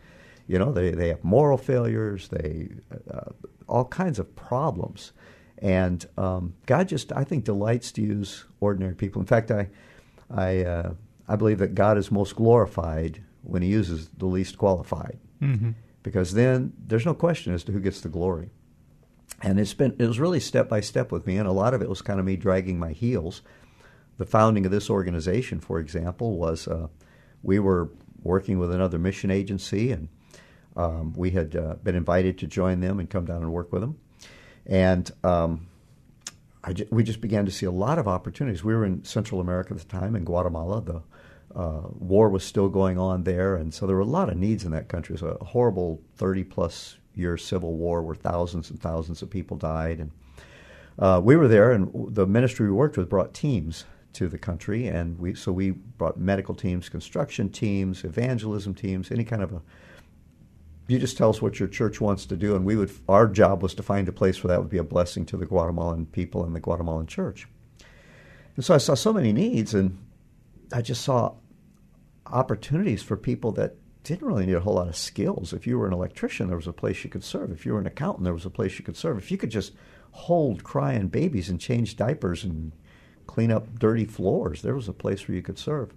You 0.47 0.59
know, 0.59 0.71
they 0.71 0.91
they 0.91 1.07
have 1.07 1.23
moral 1.23 1.57
failures, 1.57 2.27
they 2.27 2.69
uh, 3.09 3.31
all 3.67 3.85
kinds 3.85 4.19
of 4.19 4.35
problems, 4.35 5.13
and 5.59 6.05
um, 6.17 6.55
God 6.65 6.87
just 6.89 7.11
I 7.13 7.23
think 7.23 7.45
delights 7.45 7.91
to 7.93 8.01
use 8.01 8.45
ordinary 8.59 8.95
people. 8.95 9.21
In 9.21 9.27
fact, 9.27 9.51
I 9.51 9.69
I 10.29 10.63
uh, 10.63 10.93
I 11.27 11.35
believe 11.35 11.59
that 11.59 11.75
God 11.75 11.97
is 11.97 12.11
most 12.11 12.35
glorified 12.35 13.23
when 13.43 13.61
He 13.61 13.69
uses 13.69 14.09
the 14.17 14.25
least 14.25 14.57
qualified. 14.57 15.17
Mm-hmm 15.41 15.71
because 16.03 16.33
then 16.33 16.73
there's 16.77 17.05
no 17.05 17.13
question 17.13 17.53
as 17.53 17.63
to 17.65 17.71
who 17.71 17.79
gets 17.79 18.01
the 18.01 18.09
glory. 18.09 18.49
And 19.41 19.59
it's 19.59 19.73
been 19.73 19.95
it 19.99 20.07
was 20.07 20.19
really 20.19 20.39
step 20.39 20.67
by 20.67 20.81
step 20.81 21.11
with 21.11 21.25
me, 21.25 21.37
and 21.37 21.47
a 21.47 21.51
lot 21.51 21.73
of 21.73 21.81
it 21.81 21.89
was 21.89 22.01
kind 22.01 22.19
of 22.19 22.25
me 22.25 22.35
dragging 22.35 22.77
my 22.79 22.91
heels. 22.91 23.41
The 24.17 24.25
founding 24.25 24.65
of 24.65 24.71
this 24.71 24.89
organization, 24.89 25.61
for 25.61 25.79
example, 25.79 26.37
was 26.37 26.67
uh, 26.67 26.87
we 27.41 27.59
were 27.59 27.89
working 28.21 28.59
with 28.59 28.73
another 28.73 28.99
mission 28.99 29.31
agency, 29.31 29.91
and 29.91 30.09
um, 30.75 31.13
we 31.13 31.31
had 31.31 31.55
uh, 31.55 31.75
been 31.75 31.95
invited 31.95 32.37
to 32.39 32.47
join 32.47 32.81
them 32.81 32.99
and 32.99 33.09
come 33.09 33.25
down 33.25 33.41
and 33.41 33.53
work 33.53 33.71
with 33.71 33.81
them. 33.81 33.97
And 34.65 35.09
um, 35.23 35.67
we 36.89 37.03
just 37.03 37.21
began 37.21 37.45
to 37.45 37.51
see 37.51 37.65
a 37.65 37.71
lot 37.71 37.97
of 37.97 38.07
opportunities. 38.07 38.63
We 38.63 38.75
were 38.75 38.85
in 38.85 39.03
Central 39.05 39.39
America 39.39 39.73
at 39.73 39.79
the 39.79 39.85
time, 39.85 40.15
in 40.15 40.25
Guatemala. 40.25 40.81
The 40.81 41.01
uh, 41.55 41.81
war 41.97 42.29
was 42.29 42.43
still 42.43 42.69
going 42.69 42.97
on 42.97 43.23
there, 43.23 43.55
and 43.55 43.73
so 43.73 43.87
there 43.87 43.95
were 43.95 44.01
a 44.01 44.05
lot 44.05 44.29
of 44.29 44.37
needs 44.37 44.65
in 44.65 44.71
that 44.71 44.87
country. 44.87 45.15
It 45.15 45.21
was 45.21 45.35
a 45.41 45.43
horrible 45.43 46.01
30 46.17 46.43
plus 46.43 46.97
year 47.15 47.37
civil 47.37 47.75
war 47.75 48.01
where 48.01 48.15
thousands 48.15 48.69
and 48.69 48.79
thousands 48.79 49.21
of 49.21 49.29
people 49.29 49.57
died. 49.57 49.99
And 49.99 50.11
uh, 50.97 51.21
we 51.23 51.35
were 51.35 51.47
there, 51.47 51.71
and 51.71 51.91
the 52.13 52.27
ministry 52.27 52.67
we 52.67 52.73
worked 52.73 52.97
with 52.97 53.09
brought 53.09 53.33
teams 53.33 53.85
to 54.13 54.27
the 54.27 54.37
country, 54.37 54.87
and 54.87 55.17
we 55.19 55.33
so 55.33 55.51
we 55.51 55.71
brought 55.71 56.19
medical 56.19 56.55
teams, 56.55 56.89
construction 56.89 57.49
teams, 57.49 58.03
evangelism 58.03 58.73
teams, 58.73 59.11
any 59.11 59.23
kind 59.23 59.41
of 59.41 59.53
a. 59.53 59.61
You 60.87 60.97
just 60.97 61.17
tell 61.17 61.29
us 61.29 61.39
what 61.39 61.59
your 61.59 61.69
church 61.69 62.01
wants 62.01 62.25
to 62.27 62.35
do, 62.35 62.55
and 62.55 62.65
we 62.65 62.75
would. 62.75 62.91
Our 63.07 63.27
job 63.27 63.61
was 63.63 63.73
to 63.75 63.83
find 63.83 64.07
a 64.07 64.11
place 64.11 64.43
where 64.43 64.49
that 64.49 64.59
would 64.59 64.69
be 64.69 64.79
a 64.79 64.83
blessing 64.83 65.25
to 65.27 65.37
the 65.37 65.45
Guatemalan 65.45 66.07
people 66.07 66.43
and 66.43 66.55
the 66.55 66.59
Guatemalan 66.59 67.07
church. 67.07 67.47
And 68.55 68.65
so 68.65 68.73
I 68.73 68.77
saw 68.79 68.95
so 68.95 69.13
many 69.13 69.31
needs, 69.31 69.73
and 69.73 69.97
I 70.71 70.81
just 70.81 71.03
saw 71.03 71.33
opportunities 72.25 73.01
for 73.01 73.17
people 73.17 73.51
that 73.53 73.75
didn't 74.03 74.27
really 74.27 74.45
need 74.45 74.53
a 74.53 74.59
whole 74.59 74.75
lot 74.75 74.87
of 74.87 74.95
skills. 74.95 75.53
If 75.53 75.67
you 75.67 75.77
were 75.77 75.87
an 75.87 75.93
electrician, 75.93 76.47
there 76.47 76.55
was 76.55 76.67
a 76.67 76.73
place 76.73 77.03
you 77.03 77.09
could 77.09 77.23
serve. 77.23 77.51
If 77.51 77.65
you 77.65 77.73
were 77.73 77.79
an 77.79 77.87
accountant, 77.87 78.23
there 78.23 78.33
was 78.33 78.45
a 78.45 78.49
place 78.49 78.77
you 78.79 78.85
could 78.85 78.97
serve. 78.97 79.17
If 79.17 79.31
you 79.31 79.37
could 79.37 79.51
just 79.51 79.73
hold 80.11 80.63
crying 80.63 81.07
babies 81.07 81.49
and 81.49 81.59
change 81.59 81.95
diapers 81.95 82.43
and 82.43 82.71
clean 83.27 83.51
up 83.51 83.77
dirty 83.77 84.05
floors, 84.05 84.61
there 84.61 84.75
was 84.75 84.87
a 84.87 84.93
place 84.93 85.27
where 85.27 85.35
you 85.35 85.41
could 85.41 85.59
serve. 85.59 85.93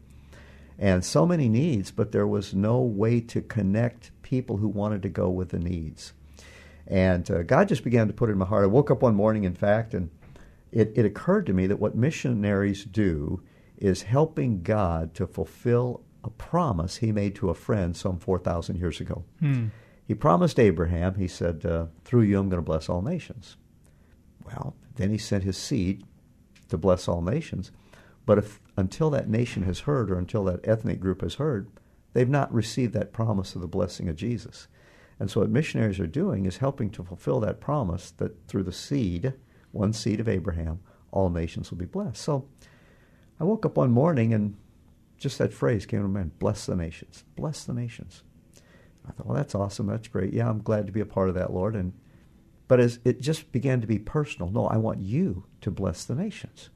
And 0.79 1.05
so 1.05 1.27
many 1.27 1.49
needs, 1.49 1.91
but 1.91 2.13
there 2.13 2.27
was 2.27 2.55
no 2.55 2.81
way 2.81 3.21
to 3.21 3.41
connect 3.41 4.11
people 4.23 4.57
who 4.57 4.69
wanted 4.69 5.03
to 5.03 5.09
go 5.09 5.31
with 5.31 5.51
the 5.51 5.59
needs. 5.59 6.13
And 6.87 7.31
uh, 7.31 7.43
God 7.43 7.69
just 7.69 7.85
began 7.85 8.09
to 8.09 8.13
put 8.13 8.29
it 8.29 8.33
in 8.33 8.39
my 8.39 8.47
heart. 8.47 8.65
I 8.65 8.67
woke 8.67 8.91
up 8.91 9.03
one 9.03 9.15
morning, 9.15 9.45
in 9.45 9.55
fact, 9.55 9.95
and 9.95 10.11
it, 10.73 10.93
it 10.97 11.05
occurred 11.05 11.47
to 11.47 11.53
me 11.53 11.67
that 11.69 11.79
what 11.79 11.95
missionaries 11.95 12.85
do 12.85 13.43
is 13.83 14.03
helping 14.03 14.63
God 14.63 15.13
to 15.15 15.27
fulfill 15.27 16.05
a 16.23 16.31
promise 16.31 16.99
he 16.99 17.11
made 17.11 17.35
to 17.35 17.51
a 17.51 17.55
friend 17.55 17.97
some 17.97 18.17
4,000 18.17 18.77
years 18.77 19.01
ago. 19.01 19.25
Hmm. 19.41 19.67
He 20.07 20.15
promised 20.15 20.61
Abraham, 20.61 21.17
he 21.17 21.27
said, 21.27 21.67
uh, 21.67 21.87
Through 22.05 22.23
you 22.23 22.39
I'm 22.39 22.49
going 22.49 22.63
to 22.63 22.65
bless 22.65 22.89
all 22.89 23.03
nations. 23.03 23.57
Well, 24.45 24.77
then 24.95 25.11
he 25.11 25.19
sent 25.19 25.43
his 25.43 25.57
seed 25.57 26.05
to 26.69 26.79
bless 26.79 27.09
all 27.09 27.23
nations. 27.23 27.73
But 28.25 28.39
if 28.39 28.61
until 28.77 29.11
that 29.11 29.29
nation 29.29 29.65
has 29.65 29.81
heard 29.81 30.13
or 30.13 30.19
until 30.19 30.45
that 30.45 30.67
ethnic 30.67 31.01
group 31.01 31.23
has 31.23 31.35
heard, 31.35 31.69
they've 32.13 32.29
not 32.29 32.55
received 32.55 32.95
that 32.95 33.13
promise 33.13 33.57
of 33.57 33.63
the 33.63 33.67
blessing 33.67 34.09
of 34.09 34.15
Jesus. 34.15 34.69
And 35.19 35.29
so 35.29 35.41
what 35.41 35.51
missionaries 35.51 35.99
are 35.99 36.07
doing 36.07 36.47
is 36.47 36.59
helping 36.59 36.91
to 36.91 37.03
fulfill 37.03 37.41
that 37.41 37.61
promise 37.61 38.13
that 38.13 38.47
through 38.47 38.63
the 38.63 38.73
seed, 38.73 39.35
one 39.73 39.93
seed 39.93 40.21
of 40.21 40.29
Abraham, 40.29 40.81
all 41.11 41.31
nations 41.31 41.71
will 41.71 41.79
be 41.79 41.85
blessed. 41.85 42.23
So 42.23 42.49
I 43.43 43.45
woke 43.45 43.67
up 43.67 43.77
one 43.77 43.91
morning 43.91 44.33
and 44.33 44.57
just 45.19 45.39
that 45.39 45.53
phrase 45.53 45.85
came 45.85 46.01
to 46.01 46.07
mind 46.07 46.39
bless 46.39 46.65
the 46.65 46.77
nations. 46.77 47.25
Bless 47.35 47.65
the 47.65 47.73
nations. 47.73 48.23
I 49.05 49.11
thought, 49.11 49.27
well, 49.27 49.37
that's 49.37 49.57
awesome. 49.57 49.89
That's 49.89 50.07
great. 50.07 50.33
Yeah, 50.33 50.49
I'm 50.49 50.63
glad 50.63 50.87
to 50.87 50.93
be 50.93 51.01
a 51.01 51.07
part 51.07 51.29
of 51.29 51.35
that, 51.35 51.53
Lord. 51.53 51.75
And 51.75 51.93
but 52.69 52.79
as 52.79 53.01
it 53.05 53.21
just 53.21 53.51
began 53.51 53.81
to 53.81 53.87
be 53.89 53.99
personal, 53.99 54.49
no, 54.49 54.69
I 54.69 54.77
want 54.77 55.01
you 55.01 55.47
to 55.61 55.73
bless 55.73 56.05
the 56.05 56.15
nations. 56.15 56.71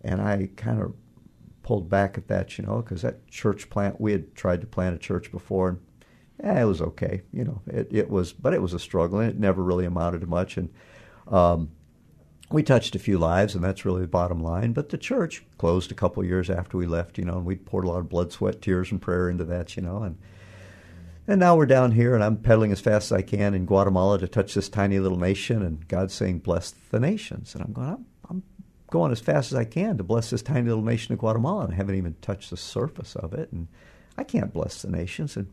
And 0.00 0.22
I 0.22 0.50
kind 0.54 0.80
of 0.80 0.94
pulled 1.64 1.90
back 1.90 2.16
at 2.16 2.28
that, 2.28 2.56
you 2.56 2.64
know, 2.64 2.82
because 2.82 3.02
that 3.02 3.26
church 3.26 3.68
plant, 3.68 4.00
we 4.00 4.12
had 4.12 4.36
tried 4.36 4.60
to 4.60 4.68
plant 4.68 4.94
a 4.94 4.98
church 4.98 5.32
before, 5.32 5.70
and 5.70 5.80
eh, 6.56 6.62
it 6.62 6.66
was 6.66 6.80
okay, 6.80 7.22
you 7.32 7.42
know. 7.42 7.62
It, 7.66 7.88
it 7.90 8.08
was, 8.08 8.32
but 8.32 8.54
it 8.54 8.62
was 8.62 8.74
a 8.74 8.78
struggle, 8.78 9.18
and 9.18 9.28
it 9.28 9.40
never 9.40 9.60
really 9.60 9.86
amounted 9.86 10.20
to 10.20 10.28
much. 10.28 10.56
And 10.56 10.72
um, 11.26 11.70
we 12.50 12.62
touched 12.62 12.96
a 12.96 12.98
few 12.98 13.16
lives, 13.16 13.54
and 13.54 13.62
that's 13.62 13.84
really 13.84 14.02
the 14.02 14.08
bottom 14.08 14.42
line. 14.42 14.72
But 14.72 14.88
the 14.88 14.98
church 14.98 15.44
closed 15.56 15.92
a 15.92 15.94
couple 15.94 16.24
years 16.24 16.50
after 16.50 16.76
we 16.76 16.86
left, 16.86 17.16
you 17.16 17.24
know, 17.24 17.34
and 17.34 17.46
we 17.46 17.56
poured 17.56 17.84
a 17.84 17.88
lot 17.88 18.00
of 18.00 18.08
blood, 18.08 18.32
sweat, 18.32 18.60
tears, 18.60 18.90
and 18.90 19.00
prayer 19.00 19.30
into 19.30 19.44
that, 19.44 19.76
you 19.76 19.82
know, 19.82 20.02
and 20.02 20.18
and 21.26 21.38
now 21.38 21.54
we're 21.54 21.66
down 21.66 21.92
here, 21.92 22.14
and 22.14 22.24
I'm 22.24 22.38
pedaling 22.38 22.72
as 22.72 22.80
fast 22.80 23.12
as 23.12 23.18
I 23.18 23.22
can 23.22 23.54
in 23.54 23.64
Guatemala 23.64 24.18
to 24.18 24.26
touch 24.26 24.54
this 24.54 24.68
tiny 24.68 24.98
little 24.98 25.18
nation, 25.18 25.62
and 25.62 25.86
God's 25.86 26.12
saying, 26.12 26.40
"Bless 26.40 26.72
the 26.72 26.98
nations," 26.98 27.54
and 27.54 27.62
I'm 27.62 27.72
going, 27.72 27.88
I'm, 27.88 28.06
I'm 28.28 28.42
going 28.90 29.12
as 29.12 29.20
fast 29.20 29.52
as 29.52 29.58
I 29.58 29.64
can 29.64 29.96
to 29.98 30.02
bless 30.02 30.30
this 30.30 30.42
tiny 30.42 30.68
little 30.68 30.82
nation 30.82 31.12
of 31.12 31.20
Guatemala, 31.20 31.64
and 31.64 31.72
I 31.72 31.76
haven't 31.76 31.94
even 31.94 32.16
touched 32.20 32.50
the 32.50 32.56
surface 32.56 33.14
of 33.14 33.32
it, 33.32 33.52
and 33.52 33.68
I 34.18 34.24
can't 34.24 34.52
bless 34.52 34.82
the 34.82 34.90
nations, 34.90 35.36
and 35.36 35.46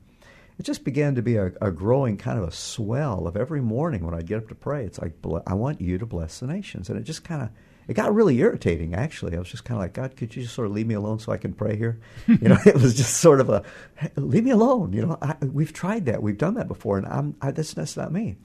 it 0.60 0.64
just 0.64 0.84
began 0.84 1.16
to 1.16 1.22
be 1.22 1.36
a, 1.36 1.52
a, 1.62 1.72
growing 1.72 2.18
kind 2.18 2.40
of 2.40 2.48
a 2.48 2.52
swell 2.52 3.28
of 3.28 3.38
every 3.38 3.62
morning 3.62 4.04
when 4.04 4.16
I'd 4.16 4.26
get 4.26 4.40
up 4.40 4.50
to 4.50 4.56
pray. 4.56 4.86
It's 4.86 5.00
like, 5.00 5.14
I 5.46 5.54
want 5.54 5.82
you 5.82 5.98
to 6.00 6.06
bless 6.06 6.40
the 6.40 6.48
nations. 6.48 6.90
And 6.90 6.98
it 6.98 7.04
just 7.04 7.24
kind 7.24 7.44
of, 7.44 7.50
it 7.88 7.94
got 7.94 8.14
really 8.14 8.40
irritating, 8.40 8.96
actually. 8.96 9.36
I 9.36 9.40
was 9.40 9.50
just 9.50 9.66
kind 9.66 9.78
of 9.78 9.84
like, 9.84 9.94
God, 9.94 10.18
could 10.18 10.36
you 10.36 10.42
just 10.44 10.56
sort 10.56 10.68
of 10.68 10.74
leave 10.74 10.88
me 10.88 10.96
alone 10.96 11.20
so 11.20 11.32
I 11.32 11.38
can 11.38 11.54
pray 11.54 11.76
here? 11.78 12.00
you 12.28 12.50
know, 12.50 12.58
it 12.66 12.76
was 12.76 12.96
just 12.96 13.18
sort 13.18 13.40
of 13.40 13.50
a, 13.50 13.64
hey, 13.96 14.10
leave 14.16 14.44
me 14.44 14.52
alone. 14.52 14.94
You 14.94 15.06
know, 15.06 15.18
I, 15.22 15.36
we've 15.46 15.74
tried 15.74 16.08
that. 16.08 16.24
We've 16.24 16.38
done 16.38 16.56
that 16.56 16.68
before, 16.68 16.98
and 16.98 17.06
I'm, 17.06 17.36
I, 17.42 17.52
that's, 17.52 17.74
that's 17.74 17.96
not 17.96 18.12
me. 18.12 18.38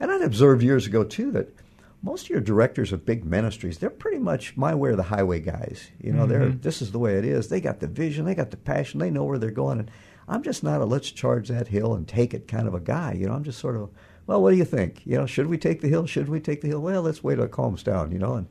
And 0.00 0.10
I'd 0.10 0.22
observed 0.22 0.62
years 0.62 0.86
ago, 0.86 1.04
too, 1.04 1.30
that 1.32 1.54
most 2.02 2.24
of 2.24 2.30
your 2.30 2.40
directors 2.40 2.92
of 2.92 3.04
big 3.04 3.24
ministries, 3.24 3.78
they're 3.78 3.90
pretty 3.90 4.18
much 4.18 4.56
my 4.56 4.74
way 4.74 4.90
or 4.90 4.96
the 4.96 5.02
highway 5.02 5.40
guys. 5.40 5.88
You 6.00 6.12
know, 6.12 6.22
mm-hmm. 6.22 6.30
they're 6.30 6.48
this 6.48 6.82
is 6.82 6.92
the 6.92 6.98
way 6.98 7.18
it 7.18 7.24
is. 7.24 7.48
They 7.48 7.60
got 7.60 7.80
the 7.80 7.86
vision, 7.86 8.24
they 8.24 8.34
got 8.34 8.50
the 8.50 8.56
passion, 8.56 9.00
they 9.00 9.10
know 9.10 9.24
where 9.24 9.38
they're 9.38 9.50
going. 9.50 9.80
And 9.80 9.90
I'm 10.30 10.44
just 10.44 10.62
not 10.62 10.80
a 10.80 10.84
let's 10.84 11.10
charge 11.10 11.48
that 11.48 11.66
hill 11.66 11.94
and 11.94 12.06
take 12.06 12.32
it 12.32 12.46
kind 12.46 12.68
of 12.68 12.74
a 12.74 12.80
guy. 12.80 13.14
You 13.14 13.26
know, 13.26 13.34
I'm 13.34 13.42
just 13.42 13.58
sort 13.58 13.74
of, 13.76 13.90
well, 14.28 14.40
what 14.40 14.52
do 14.52 14.56
you 14.56 14.64
think? 14.64 15.02
You 15.04 15.18
know, 15.18 15.26
should 15.26 15.48
we 15.48 15.58
take 15.58 15.80
the 15.80 15.88
hill? 15.88 16.06
Should 16.06 16.28
we 16.28 16.38
take 16.38 16.60
the 16.60 16.68
hill? 16.68 16.80
Well, 16.80 17.02
let's 17.02 17.22
wait 17.22 17.34
till 17.34 17.44
it 17.44 17.50
calms 17.50 17.82
down. 17.82 18.12
You 18.12 18.20
know, 18.20 18.34
and 18.34 18.46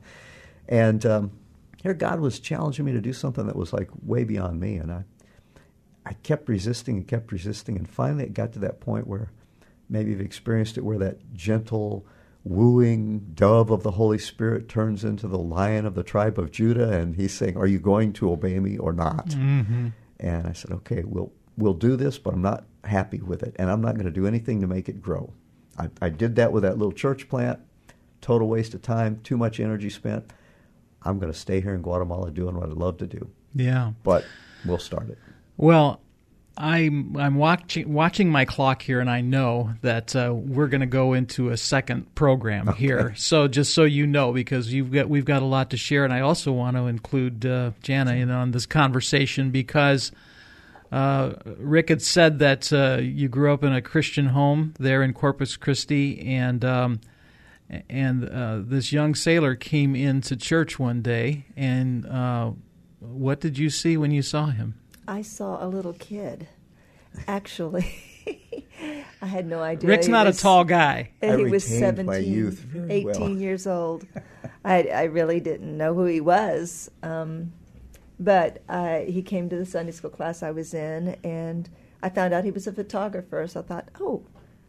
and 0.68 1.06
um, 1.06 1.32
here 1.82 1.94
God 1.94 2.20
was 2.20 2.38
challenging 2.38 2.84
me 2.84 2.92
to 2.92 3.00
do 3.00 3.14
something 3.14 3.46
that 3.46 3.56
was 3.56 3.72
like 3.72 3.88
way 4.02 4.24
beyond 4.24 4.60
me, 4.60 4.76
and 4.76 4.92
I 4.92 5.04
I 6.04 6.12
kept 6.12 6.50
resisting 6.50 6.98
and 6.98 7.08
kept 7.08 7.32
resisting, 7.32 7.78
and 7.78 7.88
finally 7.88 8.24
it 8.24 8.34
got 8.34 8.52
to 8.52 8.58
that 8.58 8.80
point 8.80 9.06
where 9.06 9.30
maybe 9.88 10.10
you've 10.10 10.20
experienced 10.20 10.76
it, 10.76 10.84
where 10.84 10.98
that 10.98 11.32
gentle 11.32 12.06
wooing 12.44 13.32
dove 13.34 13.70
of 13.70 13.82
the 13.82 13.92
Holy 13.92 14.18
Spirit 14.18 14.68
turns 14.68 15.04
into 15.04 15.26
the 15.26 15.38
lion 15.38 15.86
of 15.86 15.94
the 15.94 16.02
tribe 16.02 16.38
of 16.38 16.50
Judah, 16.50 16.92
and 16.92 17.16
he's 17.16 17.32
saying, 17.32 17.56
"Are 17.56 17.66
you 17.66 17.78
going 17.78 18.12
to 18.14 18.30
obey 18.30 18.60
me 18.60 18.76
or 18.76 18.92
not?" 18.92 19.28
Mm-hmm. 19.28 19.88
And 20.18 20.46
I 20.46 20.52
said, 20.52 20.72
"Okay, 20.72 21.04
we'll 21.06 21.32
we'll 21.60 21.74
do 21.74 21.96
this, 21.96 22.18
but 22.18 22.34
I'm 22.34 22.42
not 22.42 22.64
happy 22.84 23.20
with 23.20 23.42
it, 23.42 23.54
and 23.58 23.70
I'm 23.70 23.80
not 23.80 23.94
going 23.94 24.06
to 24.06 24.10
do 24.10 24.26
anything 24.26 24.60
to 24.60 24.66
make 24.66 24.88
it 24.88 25.00
grow." 25.00 25.32
I, 25.78 25.88
I 26.02 26.08
did 26.08 26.36
that 26.36 26.52
with 26.52 26.62
that 26.64 26.76
little 26.78 26.92
church 26.92 27.28
plant. 27.28 27.60
Total 28.20 28.46
waste 28.46 28.74
of 28.74 28.82
time, 28.82 29.20
too 29.22 29.36
much 29.36 29.60
energy 29.60 29.88
spent. 29.88 30.30
I'm 31.02 31.18
going 31.18 31.32
to 31.32 31.38
stay 31.38 31.60
here 31.60 31.74
in 31.74 31.80
Guatemala 31.80 32.30
doing 32.30 32.54
what 32.56 32.68
I 32.68 32.72
love 32.72 32.98
to 32.98 33.06
do. 33.06 33.30
Yeah. 33.54 33.92
But 34.02 34.24
we'll 34.66 34.78
start 34.78 35.08
it. 35.08 35.16
Well, 35.56 36.00
I'm 36.56 37.16
I'm 37.16 37.36
watching 37.36 37.90
watching 37.92 38.28
my 38.30 38.44
clock 38.44 38.82
here, 38.82 39.00
and 39.00 39.08
I 39.08 39.22
know 39.22 39.70
that 39.80 40.14
uh, 40.14 40.34
we're 40.34 40.66
going 40.66 40.82
to 40.82 40.86
go 40.86 41.14
into 41.14 41.48
a 41.48 41.56
second 41.56 42.14
program 42.14 42.68
Okay. 42.68 42.78
here. 42.78 43.14
So 43.16 43.48
just 43.48 43.72
so 43.72 43.84
you 43.84 44.06
know, 44.06 44.32
because 44.32 44.70
you've 44.70 44.92
got 44.92 45.08
we've 45.08 45.24
got 45.24 45.40
a 45.40 45.46
lot 45.46 45.70
to 45.70 45.78
share, 45.78 46.04
and 46.04 46.12
I 46.12 46.20
also 46.20 46.52
want 46.52 46.76
to 46.76 46.86
include 46.86 47.46
uh, 47.46 47.70
Jana 47.82 48.12
in 48.12 48.30
on 48.30 48.50
this 48.50 48.66
conversation 48.66 49.50
because 49.50 50.12
uh, 50.92 51.34
Rick 51.58 51.88
had 51.88 52.02
said 52.02 52.38
that 52.40 52.72
uh, 52.72 52.98
you 53.00 53.28
grew 53.28 53.52
up 53.52 53.62
in 53.62 53.72
a 53.72 53.80
Christian 53.82 54.26
home 54.26 54.74
there 54.78 55.02
in 55.02 55.12
Corpus 55.12 55.56
Christi, 55.56 56.20
and 56.26 56.64
um, 56.64 57.00
and 57.88 58.28
uh, 58.28 58.58
this 58.62 58.92
young 58.92 59.14
sailor 59.14 59.54
came 59.54 59.94
into 59.94 60.36
church 60.36 60.78
one 60.78 61.02
day, 61.02 61.46
and 61.56 62.06
uh, 62.06 62.50
what 62.98 63.40
did 63.40 63.58
you 63.58 63.70
see 63.70 63.96
when 63.96 64.10
you 64.10 64.22
saw 64.22 64.46
him? 64.46 64.74
I 65.06 65.22
saw 65.22 65.64
a 65.64 65.68
little 65.68 65.92
kid. 65.94 66.48
Actually, 67.26 67.86
I 69.22 69.26
had 69.26 69.46
no 69.46 69.60
idea. 69.62 69.88
Rick's 69.88 70.06
he 70.06 70.12
not 70.12 70.26
was- 70.26 70.38
a 70.38 70.42
tall 70.42 70.64
guy. 70.64 71.10
and 71.22 71.32
I 71.32 71.36
he 71.38 71.44
was 71.44 71.64
retained 71.70 71.96
17, 72.08 72.32
youth 72.32 72.66
18 72.88 73.04
well. 73.06 73.30
years 73.30 73.66
old. 73.66 74.06
I, 74.64 74.82
I 74.84 75.02
really 75.04 75.40
didn't 75.40 75.76
know 75.76 75.94
who 75.94 76.04
he 76.04 76.20
was. 76.20 76.90
Um, 77.02 77.52
but 78.20 78.62
I, 78.68 79.06
he 79.08 79.22
came 79.22 79.48
to 79.48 79.56
the 79.56 79.64
Sunday 79.64 79.92
school 79.92 80.10
class 80.10 80.42
I 80.42 80.50
was 80.50 80.74
in, 80.74 81.16
and 81.24 81.70
I 82.02 82.10
found 82.10 82.34
out 82.34 82.44
he 82.44 82.50
was 82.50 82.66
a 82.66 82.72
photographer. 82.72 83.46
So 83.48 83.60
I 83.60 83.62
thought, 83.62 83.88
oh, 83.98 84.24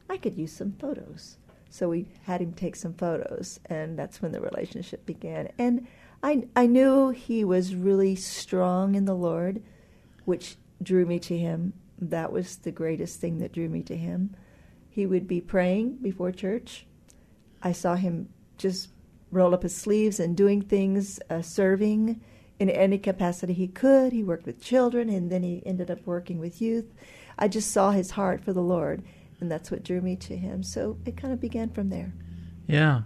I 0.10 0.16
could 0.16 0.38
use 0.38 0.54
some 0.54 0.72
photos. 0.72 1.38
So 1.70 1.90
we 1.90 2.08
had 2.24 2.42
him 2.42 2.54
take 2.54 2.78
some 2.78 2.94
photos, 2.94 3.60
and 3.66 4.00
that's 4.00 4.22
when 4.22 4.32
the 4.32 4.40
relationship 4.40 5.06
began. 5.06 5.52
And 5.58 5.86
I, 6.24 6.48
I 6.56 6.66
knew 6.66 7.10
he 7.10 7.44
was 7.44 7.76
really 7.76 8.16
strong 8.16 8.96
in 8.96 9.04
the 9.04 9.16
Lord, 9.16 9.62
which 10.24 10.56
drew 10.82 11.06
me 11.06 11.20
to 11.20 11.38
him. 11.38 11.74
That 12.00 12.32
was 12.32 12.56
the 12.56 12.72
greatest 12.72 13.20
thing 13.20 13.40
that 13.40 13.52
drew 13.52 13.68
me 13.68 13.84
to 13.84 13.98
him. 13.98 14.34
He 14.90 15.06
would 15.06 15.28
be 15.28 15.42
praying 15.42 15.98
before 15.98 16.32
church. 16.32 16.86
I 17.62 17.74
saw 17.74 17.96
him 17.96 18.30
just 18.58 18.90
roll 19.30 19.54
up 19.54 19.64
his 19.64 19.76
sleeves 19.76 20.22
and 20.22 20.38
doing 20.38 20.62
things, 20.62 21.20
uh, 21.30 21.42
serving 21.42 22.22
in 22.62 22.70
any 22.70 23.00
capacity 23.00 23.54
he 23.54 23.68
could. 23.68 24.14
He 24.14 24.24
worked 24.24 24.46
with 24.46 24.62
children 24.62 25.10
and 25.10 25.32
then 25.32 25.42
he 25.42 25.64
ended 25.66 25.90
up 25.90 26.06
working 26.06 26.38
with 26.38 26.62
youth. 26.62 26.86
I 27.40 27.48
just 27.48 27.72
saw 27.72 27.90
his 27.90 28.12
heart 28.12 28.44
for 28.44 28.54
the 28.54 28.62
Lord, 28.62 29.02
and 29.40 29.50
that's 29.50 29.72
what 29.72 29.84
drew 29.84 30.00
me 30.00 30.16
to 30.18 30.38
him. 30.38 30.62
So 30.62 30.98
it 31.04 31.18
kind 31.18 31.34
of 31.34 31.42
began 31.42 31.72
from 31.72 31.90
there. 31.90 32.14
Yeah. 32.68 33.02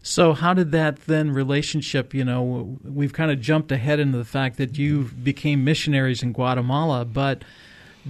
So 0.00 0.32
how 0.32 0.54
did 0.54 0.70
that 0.70 1.06
then 1.06 1.32
relationship, 1.32 2.14
you 2.14 2.24
know, 2.24 2.78
we've 2.84 3.12
kind 3.12 3.32
of 3.32 3.40
jumped 3.40 3.72
ahead 3.72 3.98
into 3.98 4.16
the 4.16 4.24
fact 4.24 4.58
that 4.58 4.78
you 4.78 5.10
became 5.22 5.64
missionaries 5.64 6.22
in 6.22 6.32
Guatemala, 6.32 7.04
but 7.04 7.42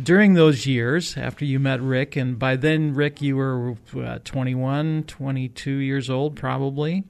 during 0.03 0.35
those 0.35 0.67
years 0.67 1.17
after 1.17 1.47
you 1.47 1.59
met 1.59 1.81
Rick 1.81 2.15
and 2.15 2.39
by 2.39 2.57
then 2.57 2.93
Rick 2.93 3.23
you 3.23 3.37
were 3.37 3.77
uh, 3.97 4.19
21, 4.23 5.05
22 5.05 5.71
years 5.71 6.11
old 6.11 6.37
probably. 6.37 7.05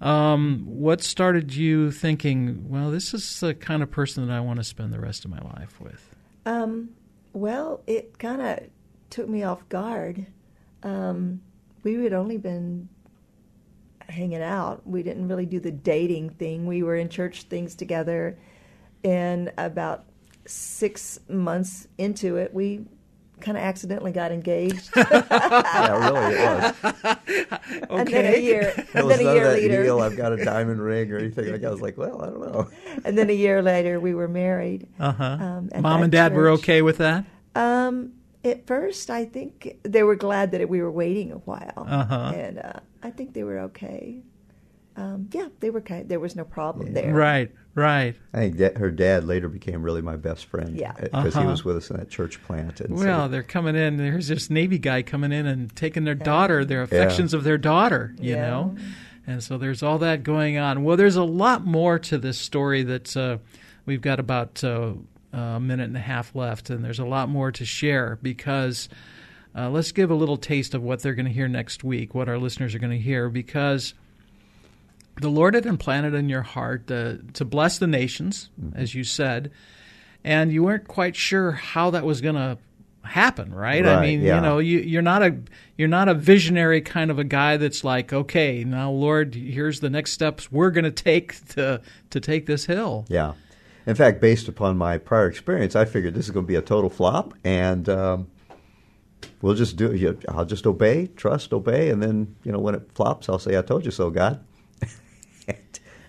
Um, 0.00 0.64
what 0.66 1.02
started 1.02 1.54
you 1.54 1.90
thinking, 1.90 2.68
well, 2.68 2.90
this 2.90 3.14
is 3.14 3.40
the 3.40 3.54
kind 3.54 3.82
of 3.82 3.90
person 3.90 4.26
that 4.26 4.32
I 4.32 4.40
want 4.40 4.58
to 4.58 4.64
spend 4.64 4.92
the 4.92 5.00
rest 5.00 5.24
of 5.24 5.30
my 5.30 5.40
life 5.40 5.80
with? 5.80 6.14
Um, 6.44 6.90
well, 7.32 7.82
it 7.86 8.18
kind 8.18 8.42
of 8.42 8.58
took 9.10 9.28
me 9.28 9.42
off 9.44 9.68
guard. 9.68 10.26
Um, 10.82 11.40
we 11.82 11.94
had 12.02 12.12
only 12.12 12.36
been 12.36 12.88
hanging 14.08 14.42
out. 14.42 14.86
We 14.86 15.02
didn't 15.02 15.28
really 15.28 15.46
do 15.46 15.60
the 15.60 15.70
dating 15.70 16.30
thing. 16.30 16.66
We 16.66 16.82
were 16.82 16.96
in 16.96 17.08
church 17.08 17.44
things 17.44 17.74
together, 17.74 18.38
and 19.04 19.52
about 19.56 20.04
six 20.46 21.20
months 21.28 21.86
into 21.98 22.36
it, 22.36 22.52
we 22.52 22.84
kind 23.42 23.58
of 23.58 23.62
accidentally 23.64 24.12
got 24.12 24.32
engaged. 24.32 24.90
yeah, 24.96 25.98
really, 26.10 26.34
it 26.34 26.76
was. 26.82 27.16
and 27.90 28.08
then 28.08 28.34
a 28.34 28.38
year, 28.40 28.72
It 28.76 28.86
and 28.94 29.06
was 29.06 29.18
then 29.18 29.20
a 29.20 29.24
none 29.24 29.36
of 29.36 29.42
year 29.42 29.44
that 29.48 29.52
later, 29.62 29.82
deal. 29.82 30.00
I've 30.00 30.16
got 30.16 30.32
a 30.32 30.44
diamond 30.44 30.80
ring 30.80 31.12
or 31.12 31.18
anything 31.18 31.50
like 31.50 31.60
that. 31.60 31.68
I 31.68 31.70
was 31.70 31.80
like, 31.82 31.98
well, 31.98 32.22
I 32.22 32.26
don't 32.26 32.40
know. 32.40 32.68
and 33.04 33.18
then 33.18 33.28
a 33.28 33.34
year 33.34 33.60
later, 33.62 34.00
we 34.00 34.14
were 34.14 34.28
married. 34.28 34.88
Uh-huh. 34.98 35.24
Um, 35.24 35.70
Mom 35.80 36.02
and 36.02 36.12
Dad 36.12 36.34
were 36.34 36.48
okay 36.50 36.80
with 36.82 36.98
that? 36.98 37.24
Um, 37.54 38.12
at 38.44 38.66
first, 38.66 39.10
I 39.10 39.24
think 39.24 39.76
they 39.82 40.02
were 40.02 40.16
glad 40.16 40.50
that 40.52 40.68
we 40.68 40.80
were 40.82 40.90
waiting 40.90 41.32
a 41.32 41.36
while, 41.38 41.72
Uh-huh. 41.88 42.32
and 42.34 42.58
uh, 42.58 42.72
I 43.02 43.10
think 43.10 43.34
they 43.34 43.44
were 43.44 43.58
okay. 43.60 44.22
Um, 44.96 45.28
yeah, 45.32 45.48
they 45.60 45.70
were 45.70 45.80
okay. 45.80 46.02
There 46.02 46.20
was 46.20 46.36
no 46.36 46.44
problem 46.44 46.92
there. 46.92 47.14
Right, 47.14 47.50
right. 47.74 48.14
I 48.34 48.36
think 48.38 48.56
that 48.58 48.76
her 48.76 48.90
dad 48.90 49.24
later 49.24 49.48
became 49.48 49.82
really 49.82 50.02
my 50.02 50.16
best 50.16 50.44
friend. 50.46 50.76
Yeah. 50.76 50.92
Because 50.92 51.34
Uh-huh. 51.34 51.40
he 51.40 51.46
was 51.50 51.64
with 51.64 51.76
us 51.76 51.90
in 51.90 51.96
that 51.96 52.10
church 52.10 52.42
plant. 52.44 52.80
And 52.80 52.98
so- 52.98 53.04
Well, 53.04 53.28
they're 53.28 53.42
coming 53.42 53.74
in. 53.74 53.96
There's 53.96 54.28
this 54.28 54.50
Navy 54.50 54.78
guy 54.78 55.02
coming 55.02 55.32
in 55.32 55.46
and 55.46 55.74
taking 55.74 56.04
their 56.04 56.14
daughter, 56.14 56.64
their 56.64 56.82
affections 56.82 57.32
of 57.32 57.42
their 57.44 57.56
daughter, 57.58 58.14
you 58.20 58.34
Yeah. 58.34 58.50
know? 58.50 58.76
And 59.26 59.42
so 59.42 59.56
there's 59.56 59.82
all 59.82 59.98
that 59.98 60.24
going 60.24 60.58
on. 60.58 60.84
Well, 60.84 60.96
there's 60.96 61.16
a 61.16 61.22
lot 61.24 61.64
more 61.64 61.98
to 62.00 62.18
this 62.18 62.36
story 62.38 62.82
that 62.82 63.16
uh, 63.16 63.38
we've 63.86 64.00
got 64.02 64.18
about 64.20 64.62
uh, 64.64 64.92
a 65.32 65.58
minute 65.60 65.84
and 65.86 65.96
a 65.96 66.00
half 66.00 66.34
left, 66.34 66.68
and 66.70 66.84
there's 66.84 66.98
a 66.98 67.04
lot 67.06 67.28
more 67.30 67.50
to 67.52 67.64
share 67.64 68.18
because 68.20 68.88
uh, 69.56 69.70
let's 69.70 69.92
give 69.92 70.10
a 70.10 70.14
little 70.14 70.36
taste 70.36 70.74
of 70.74 70.82
what 70.82 71.00
they're 71.00 71.14
going 71.14 71.26
to 71.26 71.32
hear 71.32 71.48
next 71.48 71.82
week, 71.84 72.14
what 72.14 72.28
our 72.28 72.36
listeners 72.36 72.74
are 72.74 72.78
going 72.78 72.90
to 72.92 72.98
hear, 72.98 73.28
because 73.30 73.94
the 75.22 75.30
Lord 75.30 75.54
had 75.54 75.66
implanted 75.66 76.14
in 76.14 76.28
your 76.28 76.42
heart 76.42 76.90
uh, 76.90 77.14
to 77.34 77.44
bless 77.44 77.78
the 77.78 77.86
nations, 77.86 78.50
as 78.74 78.94
you 78.94 79.04
said, 79.04 79.50
and 80.24 80.52
you 80.52 80.62
weren't 80.62 80.86
quite 80.86 81.16
sure 81.16 81.52
how 81.52 81.90
that 81.90 82.04
was 82.04 82.20
going 82.20 82.34
to 82.34 82.58
happen, 83.04 83.54
right? 83.54 83.84
I 83.84 84.00
mean, 84.00 84.20
yeah. 84.20 84.36
you 84.36 84.40
know, 84.40 84.58
you, 84.58 84.78
you're 84.78 85.02
not 85.02 85.22
a 85.22 85.36
you're 85.76 85.88
not 85.88 86.08
a 86.08 86.14
visionary 86.14 86.80
kind 86.80 87.10
of 87.10 87.18
a 87.18 87.24
guy 87.24 87.56
that's 87.56 87.84
like, 87.84 88.12
okay, 88.12 88.64
now 88.64 88.90
Lord, 88.90 89.34
here's 89.34 89.80
the 89.80 89.90
next 89.90 90.12
steps 90.12 90.52
we're 90.52 90.70
going 90.70 90.84
to 90.84 90.90
take 90.90 91.44
to 91.50 91.80
to 92.10 92.20
take 92.20 92.46
this 92.46 92.66
hill. 92.66 93.04
Yeah. 93.08 93.32
In 93.86 93.96
fact, 93.96 94.20
based 94.20 94.46
upon 94.46 94.78
my 94.78 94.98
prior 94.98 95.26
experience, 95.26 95.74
I 95.74 95.84
figured 95.84 96.14
this 96.14 96.26
is 96.26 96.30
going 96.30 96.46
to 96.46 96.48
be 96.48 96.54
a 96.54 96.62
total 96.62 96.88
flop, 96.88 97.34
and 97.42 97.88
um, 97.88 98.28
we'll 99.40 99.56
just 99.56 99.76
do. 99.76 99.92
you- 99.92 100.20
I'll 100.28 100.44
just 100.44 100.66
obey, 100.68 101.08
trust, 101.08 101.52
obey, 101.52 101.90
and 101.90 102.00
then 102.00 102.36
you 102.44 102.52
know 102.52 102.60
when 102.60 102.76
it 102.76 102.88
flops, 102.94 103.28
I'll 103.28 103.40
say, 103.40 103.58
"I 103.58 103.62
told 103.62 103.84
you 103.84 103.90
so, 103.90 104.10
God." 104.10 104.38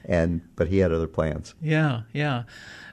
And, 0.06 0.42
but 0.56 0.68
he 0.68 0.80
had 0.80 0.92
other 0.92 1.08
plans. 1.08 1.56
Yeah, 1.62 2.02
yeah. 2.14 2.44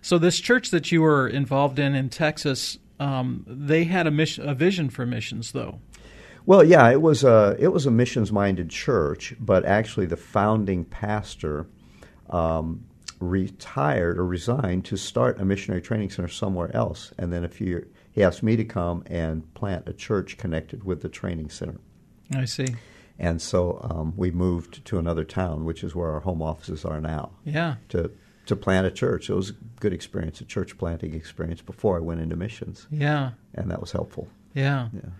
So 0.02 0.18
this 0.18 0.38
church 0.40 0.70
that 0.70 0.90
you 0.92 1.02
were 1.02 1.28
involved 1.28 1.78
in 1.78 1.94
in 1.94 2.08
Texas, 2.08 2.78
um, 2.98 3.44
they 3.46 3.84
had 3.84 4.06
a 4.06 4.10
mission, 4.10 4.48
a 4.48 4.54
vision 4.54 4.90
for 4.90 5.06
missions, 5.06 5.52
though. 5.52 5.80
Well, 6.46 6.64
yeah, 6.64 6.90
it 6.90 7.02
was 7.02 7.22
a 7.22 7.56
it 7.58 7.68
was 7.68 7.86
a 7.86 7.90
missions 7.90 8.32
minded 8.32 8.70
church, 8.70 9.34
but 9.38 9.64
actually 9.64 10.06
the 10.06 10.16
founding 10.16 10.84
pastor 10.84 11.66
um, 12.30 12.84
retired 13.20 14.18
or 14.18 14.26
resigned 14.26 14.84
to 14.86 14.96
start 14.96 15.40
a 15.40 15.44
missionary 15.44 15.82
training 15.82 16.10
center 16.10 16.28
somewhere 16.28 16.74
else, 16.74 17.12
and 17.18 17.32
then 17.32 17.44
a 17.44 17.48
few 17.48 17.66
year, 17.66 17.88
he 18.10 18.22
asked 18.22 18.42
me 18.42 18.56
to 18.56 18.64
come 18.64 19.04
and 19.06 19.52
plant 19.54 19.88
a 19.88 19.92
church 19.92 20.38
connected 20.38 20.84
with 20.84 21.02
the 21.02 21.08
training 21.08 21.50
center. 21.50 21.78
I 22.34 22.46
see. 22.46 22.68
And 23.20 23.40
so 23.42 23.78
um, 23.88 24.14
we 24.16 24.30
moved 24.30 24.82
to 24.86 24.98
another 24.98 25.24
town, 25.24 25.64
which 25.66 25.84
is 25.84 25.94
where 25.94 26.10
our 26.10 26.20
home 26.20 26.40
offices 26.42 26.84
are 26.84 27.00
now, 27.00 27.30
Yeah. 27.44 27.74
to 27.90 28.10
to 28.46 28.56
plant 28.56 28.84
a 28.86 28.90
church. 28.90 29.30
It 29.30 29.34
was 29.34 29.50
a 29.50 29.54
good 29.78 29.92
experience, 29.92 30.40
a 30.40 30.44
church 30.44 30.76
planting 30.78 31.14
experience 31.14 31.60
before 31.62 31.96
I 31.98 32.00
went 32.00 32.20
into 32.20 32.34
missions, 32.34 32.88
Yeah. 32.90 33.32
and 33.54 33.70
that 33.70 33.80
was 33.80 33.92
helpful. 33.92 34.26
Yeah. 34.54 34.88
Yeah. 34.92 35.10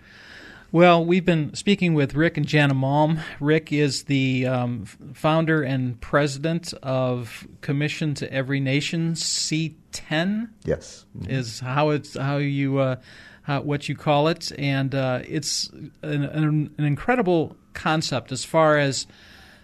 Well, 0.73 1.05
we've 1.05 1.25
been 1.25 1.55
speaking 1.55 1.95
with 1.95 2.15
Rick 2.15 2.37
and 2.39 2.47
Jana 2.47 2.75
Malm. 2.75 3.21
Rick 3.39 3.73
is 3.73 4.05
the 4.05 4.47
um, 4.47 4.85
founder 5.13 5.63
and 5.63 6.01
president 6.01 6.73
of 6.83 7.47
Commission 7.61 8.15
to 8.15 8.33
Every 8.33 8.59
Nation. 8.61 9.15
CTEN 9.15 10.49
Yes. 10.65 11.05
is 11.29 11.61
how 11.61 11.91
it's 11.91 12.17
how 12.17 12.39
you 12.39 12.79
uh, 12.79 12.97
how, 13.43 13.61
what 13.63 13.89
you 13.89 13.95
call 13.97 14.29
it, 14.29 14.53
and 14.59 14.95
uh, 14.95 15.21
it's 15.27 15.69
an, 16.03 16.25
an, 16.25 16.71
an 16.79 16.85
incredible 16.85 17.57
concept 17.73 18.33
as 18.33 18.45
far 18.45 18.79
as 18.79 19.07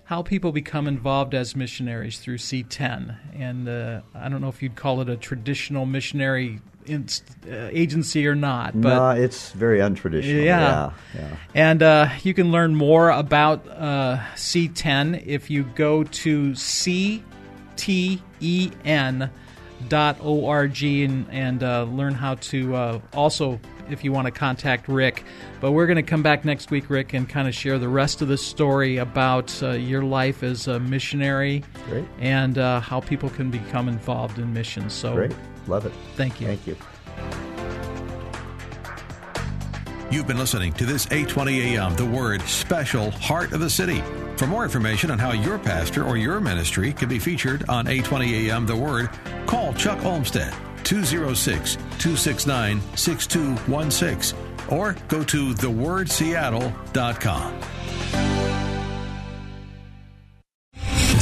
how 0.04 0.22
people 0.22 0.52
become 0.52 0.86
involved 0.86 1.34
as 1.34 1.56
missionaries 1.56 2.18
through 2.18 2.38
CTEN. 2.38 3.16
And 3.34 3.68
uh, 3.68 4.00
I 4.14 4.28
don't 4.28 4.40
know 4.40 4.48
if 4.48 4.62
you'd 4.62 4.76
call 4.76 5.00
it 5.00 5.08
a 5.08 5.16
traditional 5.16 5.84
missionary 5.84 6.60
inst- 6.86 7.28
uh, 7.50 7.68
agency 7.72 8.26
or 8.26 8.34
not, 8.34 8.80
but 8.80 8.94
no, 8.94 9.10
it's 9.22 9.50
very 9.52 9.80
untraditional. 9.80 10.44
Yeah. 10.44 10.60
yeah, 10.60 10.92
yeah. 11.14 11.36
and 11.54 11.82
uh, 11.82 12.08
you 12.22 12.34
can 12.34 12.52
learn 12.52 12.74
more 12.74 13.10
about 13.10 13.66
uh, 13.68 14.18
CTEN 14.34 15.26
if 15.26 15.50
you 15.50 15.64
go 15.74 16.04
to 16.04 16.52
cten.org 19.84 20.82
and, 20.82 21.26
and 21.30 21.62
uh, 21.62 21.84
learn 21.84 22.14
how 22.14 22.34
to 22.36 22.74
uh, 22.74 23.00
also, 23.14 23.60
if 23.88 24.04
you 24.04 24.12
want 24.12 24.26
to 24.26 24.30
contact 24.30 24.88
Rick. 24.88 25.24
But 25.60 25.72
we're 25.72 25.86
going 25.86 25.96
to 25.96 26.02
come 26.02 26.22
back 26.22 26.44
next 26.44 26.70
week, 26.70 26.90
Rick, 26.90 27.12
and 27.14 27.28
kind 27.28 27.48
of 27.48 27.54
share 27.54 27.78
the 27.78 27.88
rest 27.88 28.22
of 28.22 28.28
the 28.28 28.38
story 28.38 28.96
about 28.98 29.62
uh, 29.62 29.70
your 29.70 30.02
life 30.02 30.42
as 30.42 30.66
a 30.68 30.78
missionary 30.80 31.62
Great. 31.88 32.04
and 32.18 32.58
uh, 32.58 32.80
how 32.80 33.00
people 33.00 33.30
can 33.30 33.50
become 33.50 33.88
involved 33.88 34.38
in 34.38 34.52
missions. 34.52 34.92
So, 34.92 35.14
Great. 35.14 35.32
Love 35.66 35.86
it. 35.86 35.92
thank 36.14 36.40
you. 36.40 36.46
Thank 36.46 36.66
you. 36.66 36.76
You've 40.08 40.28
been 40.28 40.38
listening 40.38 40.72
to 40.74 40.86
this 40.86 41.06
820 41.06 41.74
AM 41.76 41.96
The 41.96 42.06
Word 42.06 42.40
special 42.42 43.10
Heart 43.10 43.52
of 43.52 43.58
the 43.58 43.68
City. 43.68 44.00
For 44.36 44.46
more 44.46 44.62
information 44.64 45.10
on 45.10 45.18
how 45.18 45.32
your 45.32 45.58
pastor 45.58 46.04
or 46.04 46.18
your 46.18 46.40
ministry 46.40 46.92
can 46.92 47.08
be 47.08 47.18
featured 47.18 47.66
on 47.68 47.88
820 47.88 48.50
AM 48.50 48.66
The 48.66 48.76
Word, 48.76 49.08
call 49.46 49.72
Chuck 49.72 50.04
Olmstead 50.04 50.52
206 50.84 51.76
269 51.76 52.82
6216 52.96 54.38
or 54.68 54.94
go 55.08 55.24
to 55.24 55.54
thewordseattle.com. 55.54 57.75